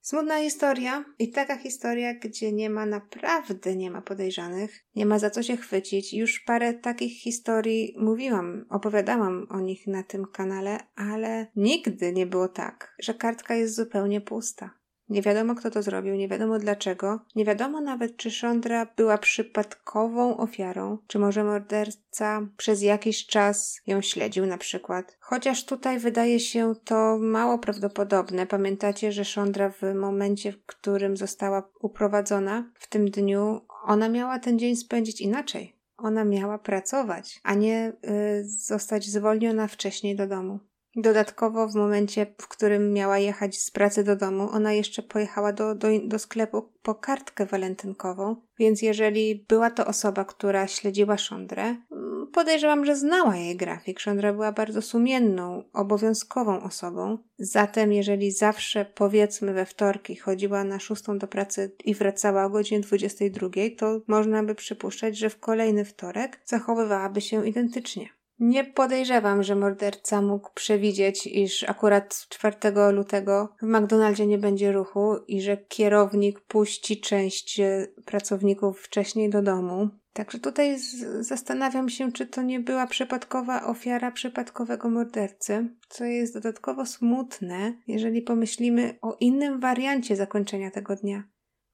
Smutna 0.00 0.40
historia 0.40 1.04
i 1.18 1.30
taka 1.30 1.56
historia, 1.56 2.14
gdzie 2.14 2.52
nie 2.52 2.70
ma 2.70 2.86
naprawdę 2.86 3.76
nie 3.76 3.90
ma 3.90 4.02
podejrzanych, 4.02 4.84
nie 4.94 5.06
ma 5.06 5.18
za 5.18 5.30
co 5.30 5.42
się 5.42 5.56
chwycić. 5.56 6.14
Już 6.14 6.40
parę 6.40 6.74
takich 6.74 7.20
historii 7.20 7.94
mówiłam, 7.98 8.66
opowiadałam 8.70 9.46
o 9.50 9.60
nich 9.60 9.86
na 9.86 10.02
tym 10.02 10.24
kanale, 10.32 10.78
ale 10.96 11.46
nigdy 11.56 12.12
nie 12.12 12.26
było 12.26 12.48
tak, 12.48 12.94
że 12.98 13.14
kartka 13.14 13.54
jest 13.54 13.76
zupełnie 13.76 14.20
pusta. 14.20 14.70
Nie 15.14 15.22
wiadomo, 15.22 15.54
kto 15.54 15.70
to 15.70 15.82
zrobił, 15.82 16.14
nie 16.14 16.28
wiadomo 16.28 16.58
dlaczego, 16.58 17.20
nie 17.36 17.44
wiadomo 17.44 17.80
nawet, 17.80 18.16
czy 18.16 18.30
Szondra 18.30 18.86
była 18.96 19.18
przypadkową 19.18 20.36
ofiarą, 20.36 20.98
czy 21.06 21.18
może 21.18 21.44
morderca 21.44 22.46
przez 22.56 22.82
jakiś 22.82 23.26
czas 23.26 23.80
ją 23.86 24.02
śledził 24.02 24.46
na 24.46 24.58
przykład. 24.58 25.16
Chociaż 25.20 25.64
tutaj 25.64 25.98
wydaje 25.98 26.40
się 26.40 26.74
to 26.84 27.18
mało 27.20 27.58
prawdopodobne. 27.58 28.46
Pamiętacie, 28.46 29.12
że 29.12 29.24
Szondra 29.24 29.70
w 29.70 29.94
momencie, 29.94 30.52
w 30.52 30.64
którym 30.66 31.16
została 31.16 31.70
uprowadzona, 31.80 32.70
w 32.74 32.88
tym 32.88 33.10
dniu, 33.10 33.60
ona 33.84 34.08
miała 34.08 34.38
ten 34.38 34.58
dzień 34.58 34.76
spędzić 34.76 35.20
inaczej. 35.20 35.76
Ona 35.96 36.24
miała 36.24 36.58
pracować, 36.58 37.40
a 37.42 37.54
nie 37.54 37.92
y, 38.40 38.44
zostać 38.44 39.06
zwolniona 39.06 39.68
wcześniej 39.68 40.16
do 40.16 40.26
domu. 40.26 40.58
Dodatkowo 40.96 41.68
w 41.68 41.74
momencie, 41.74 42.26
w 42.38 42.48
którym 42.48 42.92
miała 42.92 43.18
jechać 43.18 43.60
z 43.60 43.70
pracy 43.70 44.04
do 44.04 44.16
domu, 44.16 44.48
ona 44.52 44.72
jeszcze 44.72 45.02
pojechała 45.02 45.52
do, 45.52 45.74
do, 45.74 45.88
do 46.04 46.18
sklepu 46.18 46.62
po 46.82 46.94
kartkę 46.94 47.46
walentynkową, 47.46 48.36
więc 48.58 48.82
jeżeli 48.82 49.44
była 49.48 49.70
to 49.70 49.86
osoba, 49.86 50.24
która 50.24 50.66
śledziła 50.66 51.18
Szondrę, 51.18 51.62
mm, 51.62 52.26
podejrzewam, 52.32 52.84
że 52.84 52.96
znała 52.96 53.36
jej 53.36 53.56
grafik. 53.56 54.00
Szondra 54.00 54.32
była 54.32 54.52
bardzo 54.52 54.82
sumienną, 54.82 55.64
obowiązkową 55.72 56.62
osobą. 56.62 57.18
Zatem 57.38 57.92
jeżeli 57.92 58.32
zawsze, 58.32 58.86
powiedzmy 58.94 59.52
we 59.52 59.66
wtorki, 59.66 60.16
chodziła 60.16 60.64
na 60.64 60.78
szóstą 60.78 61.18
do 61.18 61.26
pracy 61.26 61.76
i 61.84 61.94
wracała 61.94 62.44
o 62.44 62.50
godzinie 62.50 62.80
22, 62.80 63.48
to 63.78 64.00
można 64.06 64.42
by 64.42 64.54
przypuszczać, 64.54 65.18
że 65.18 65.30
w 65.30 65.40
kolejny 65.40 65.84
wtorek 65.84 66.40
zachowywałaby 66.44 67.20
się 67.20 67.46
identycznie. 67.48 68.08
Nie 68.38 68.64
podejrzewam, 68.64 69.42
że 69.42 69.54
morderca 69.56 70.22
mógł 70.22 70.50
przewidzieć, 70.54 71.26
iż 71.26 71.64
akurat 71.64 72.26
4 72.28 72.56
lutego 72.92 73.54
w 73.62 73.66
McDonaldzie 73.66 74.26
nie 74.26 74.38
będzie 74.38 74.72
ruchu 74.72 75.16
i 75.28 75.40
że 75.42 75.56
kierownik 75.56 76.40
puści 76.40 77.00
część 77.00 77.60
e, 77.60 77.86
pracowników 78.04 78.80
wcześniej 78.80 79.30
do 79.30 79.42
domu. 79.42 79.88
Także 80.12 80.38
tutaj 80.38 80.76
zastanawiam 81.20 81.88
się, 81.88 82.12
czy 82.12 82.26
to 82.26 82.42
nie 82.42 82.60
była 82.60 82.86
przypadkowa 82.86 83.66
ofiara 83.66 84.10
przypadkowego 84.10 84.90
mordercy, 84.90 85.68
co 85.88 86.04
jest 86.04 86.34
dodatkowo 86.34 86.86
smutne, 86.86 87.72
jeżeli 87.86 88.22
pomyślimy 88.22 88.98
o 89.02 89.16
innym 89.20 89.60
wariancie 89.60 90.16
zakończenia 90.16 90.70
tego 90.70 90.96
dnia 90.96 91.24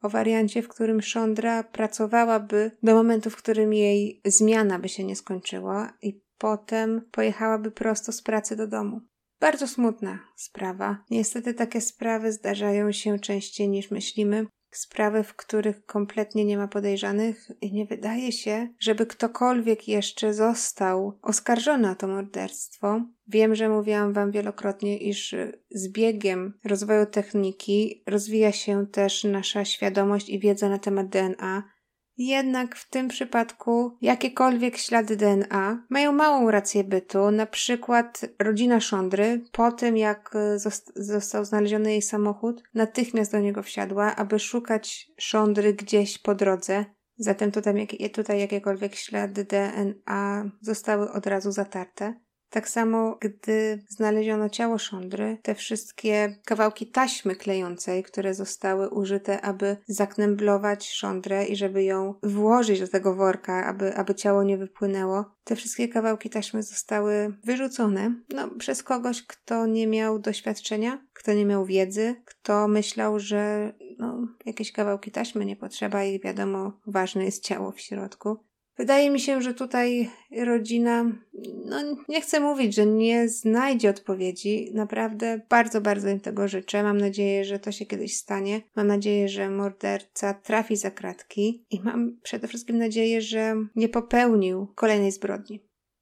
o 0.03 0.09
wariancie, 0.09 0.63
w 0.63 0.69
którym 0.69 1.03
Szondra 1.03 1.63
pracowałaby 1.63 2.71
do 2.83 2.95
momentu, 2.95 3.31
w 3.31 3.37
którym 3.37 3.73
jej 3.73 4.21
zmiana 4.25 4.79
by 4.79 4.89
się 4.89 5.05
nie 5.05 5.17
skończyła 5.17 5.93
i 6.03 6.21
potem 6.41 7.03
pojechałaby 7.11 7.71
prosto 7.71 8.13
z 8.13 8.23
pracy 8.23 8.57
do 8.57 8.67
domu. 8.67 9.01
Bardzo 9.41 9.69
smutna 9.69 10.19
sprawa. 10.37 11.05
Niestety 11.11 11.55
takie 11.55 11.81
sprawy 11.81 12.33
zdarzają 12.33 12.93
się 12.93 13.19
częściej 13.19 13.69
niż 13.69 13.91
myślimy. 13.91 14.47
Sprawy, 14.73 15.23
w 15.23 15.35
których 15.37 15.87
kompletnie 15.87 16.45
nie 16.45 16.59
ma 16.59 16.69
podejrzanych 16.69 17.51
i 17.61 17.73
nie 17.73 17.87
wydaje 17.87 18.33
się, 18.33 18.69
żeby 18.79 19.07
ktokolwiek 19.07 19.89
jeszcze 19.89 20.35
został 20.35 21.19
oskarżony 21.23 21.91
o 21.91 21.95
to 21.95 22.09
morderstwo. 22.09 23.03
Wiem, 23.29 23.55
że 23.55 23.69
mówiłam 23.69 24.13
Wam 24.13 24.31
wielokrotnie, 24.31 24.99
iż 24.99 25.35
z 25.71 25.89
biegiem 25.89 26.59
rozwoju 26.65 27.07
techniki 27.07 28.03
rozwija 28.07 28.53
się 28.53 28.87
też 28.87 29.25
nasza 29.25 29.65
świadomość 29.65 30.29
i 30.29 30.39
wiedza 30.39 30.69
na 30.69 30.79
temat 30.79 31.09
DNA, 31.09 31.63
jednak 32.27 32.77
w 32.77 32.89
tym 32.89 33.09
przypadku 33.09 33.97
jakiekolwiek 34.01 34.77
ślady 34.77 35.17
DNA 35.17 35.87
mają 35.89 36.13
małą 36.13 36.51
rację 36.51 36.85
bytu. 36.85 37.31
Na 37.31 37.47
przykład 37.47 38.21
rodzina 38.39 38.81
Szondry, 38.81 39.45
po 39.53 39.73
tym 39.73 39.97
jak 39.97 40.35
został 40.97 41.45
znaleziony 41.45 41.91
jej 41.91 42.03
samochód, 42.03 42.63
natychmiast 42.75 43.33
do 43.33 43.41
niego 43.41 43.63
wsiadła, 43.63 44.17
aby 44.17 44.39
szukać 44.39 45.11
Szondry 45.19 45.75
gdzieś 45.75 46.19
po 46.19 46.35
drodze. 46.35 46.85
Zatem 47.17 47.53
tutaj, 47.53 47.89
tutaj 48.13 48.41
jakiekolwiek 48.41 48.95
ślady 48.95 49.45
DNA 49.45 50.51
zostały 50.61 51.13
od 51.13 51.27
razu 51.27 51.53
zatarte. 51.53 52.15
Tak 52.51 52.69
samo, 52.69 53.17
gdy 53.21 53.83
znaleziono 53.89 54.49
ciało 54.49 54.79
Szondry, 54.79 55.39
te 55.43 55.55
wszystkie 55.55 56.37
kawałki 56.45 56.87
taśmy 56.87 57.37
klejącej, 57.37 58.03
które 58.03 58.35
zostały 58.35 58.89
użyte, 58.89 59.41
aby 59.41 59.77
zaknęblować 59.87 60.91
Szondrę 60.91 61.45
i 61.45 61.57
żeby 61.57 61.85
ją 61.85 62.15
włożyć 62.23 62.81
do 62.81 62.89
tego 62.89 63.15
worka, 63.15 63.67
aby, 63.67 63.97
aby 63.97 64.15
ciało 64.15 64.43
nie 64.43 64.59
wypłynęło, 64.59 65.25
te 65.45 65.57
wszystkie 65.57 65.89
kawałki 65.89 66.31
taśmy 66.31 66.63
zostały 66.63 67.37
wyrzucone 67.45 68.15
no, 68.29 68.49
przez 68.49 68.83
kogoś, 68.83 69.23
kto 69.27 69.67
nie 69.67 69.87
miał 69.87 70.19
doświadczenia, 70.19 71.07
kto 71.13 71.33
nie 71.33 71.47
miał 71.47 71.65
wiedzy, 71.65 72.23
kto 72.25 72.69
myślał, 72.69 73.19
że 73.19 73.73
no, 73.99 74.29
jakieś 74.47 74.73
kawałki 74.73 75.11
taśmy 75.11 75.45
nie 75.45 75.57
potrzeba 75.57 76.05
i 76.05 76.21
wiadomo, 76.21 76.73
ważne 76.87 77.25
jest 77.25 77.45
ciało 77.45 77.73
w 77.73 77.81
środku. 77.81 78.50
Wydaje 78.81 79.11
mi 79.11 79.21
się, 79.21 79.43
że 79.43 79.55
tutaj 79.55 80.11
rodzina, 80.37 81.05
no 81.65 81.77
nie 82.09 82.21
chcę 82.21 82.41
mówić, 82.41 82.75
że 82.75 82.87
nie 82.87 83.29
znajdzie 83.29 83.91
odpowiedzi. 83.91 84.71
Naprawdę 84.75 85.41
bardzo, 85.49 85.81
bardzo 85.81 86.09
im 86.09 86.21
tego 86.21 86.49
życzę. 86.49 86.83
Mam 86.83 86.99
nadzieję, 86.99 87.45
że 87.45 87.59
to 87.59 87.73
się 87.73 87.87
kiedyś 87.87 88.17
stanie. 88.17 88.63
Mam 88.77 88.87
nadzieję, 88.87 89.29
że 89.29 89.51
morderca 89.51 90.35
trafi 90.35 90.77
za 90.77 90.91
kratki 90.91 91.65
i 91.71 91.81
mam 91.81 92.17
przede 92.23 92.49
wszystkim 92.49 92.79
nadzieję, 92.79 93.21
że 93.21 93.57
nie 93.77 93.89
popełnił 93.89 94.67
kolejnej 94.75 95.13
zbrodni. 95.13 95.61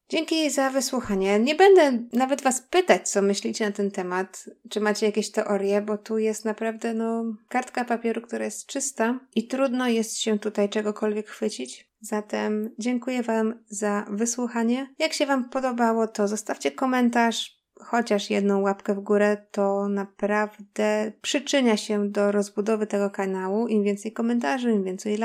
Dzięki 0.08 0.50
za 0.50 0.70
wysłuchanie. 0.70 1.38
Nie 1.38 1.54
będę 1.54 1.98
nawet 2.12 2.42
Was 2.42 2.60
pytać, 2.60 3.08
co 3.08 3.22
myślicie 3.22 3.66
na 3.66 3.72
ten 3.72 3.90
temat, 3.90 4.44
czy 4.70 4.80
macie 4.80 5.06
jakieś 5.06 5.30
teorie, 5.30 5.82
bo 5.82 5.98
tu 5.98 6.18
jest 6.18 6.44
naprawdę 6.44 6.94
no, 6.94 7.24
kartka 7.48 7.84
papieru, 7.84 8.20
która 8.20 8.44
jest 8.44 8.66
czysta 8.66 9.20
i 9.34 9.46
trudno 9.46 9.88
jest 9.88 10.18
się 10.18 10.38
tutaj 10.38 10.68
czegokolwiek 10.68 11.28
chwycić. 11.28 11.88
Zatem 12.00 12.70
dziękuję 12.78 13.22
Wam 13.22 13.54
za 13.68 14.06
wysłuchanie. 14.10 14.94
Jak 14.98 15.12
się 15.12 15.26
Wam 15.26 15.48
podobało, 15.48 16.06
to 16.06 16.28
zostawcie 16.28 16.70
komentarz, 16.70 17.57
chociaż 17.80 18.30
jedną 18.30 18.60
łapkę 18.60 18.94
w 18.94 19.00
górę, 19.00 19.36
to 19.50 19.88
naprawdę 19.88 21.12
przyczynia 21.22 21.76
się 21.76 22.08
do 22.08 22.32
rozbudowy 22.32 22.86
tego 22.86 23.10
kanału. 23.10 23.68
Im 23.68 23.82
więcej 23.82 24.12
komentarzy, 24.12 24.72
im 24.72 24.84
więcej 24.84 25.18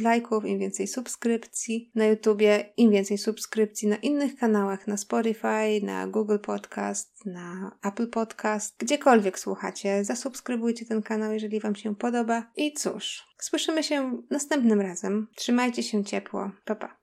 lajków, 0.00 0.44
im 0.44 0.58
więcej 0.58 0.86
subskrypcji 0.86 1.90
na 1.94 2.06
YouTubie, 2.06 2.72
im 2.76 2.90
więcej 2.90 3.18
subskrypcji 3.18 3.88
na 3.88 3.96
innych 3.96 4.36
kanałach, 4.36 4.86
na 4.86 4.96
Spotify, 4.96 5.80
na 5.82 6.06
Google 6.06 6.38
Podcast, 6.38 7.26
na 7.26 7.76
Apple 7.82 8.08
Podcast, 8.08 8.74
gdziekolwiek 8.78 9.38
słuchacie. 9.38 10.04
Zasubskrybujcie 10.04 10.86
ten 10.86 11.02
kanał, 11.02 11.32
jeżeli 11.32 11.60
Wam 11.60 11.74
się 11.74 11.96
podoba. 11.96 12.50
I 12.56 12.72
cóż, 12.72 13.26
słyszymy 13.38 13.82
się 13.82 14.22
następnym 14.30 14.80
razem. 14.80 15.26
Trzymajcie 15.34 15.82
się 15.82 16.04
ciepło. 16.04 16.50
Pa, 16.64 16.74
pa. 16.74 16.97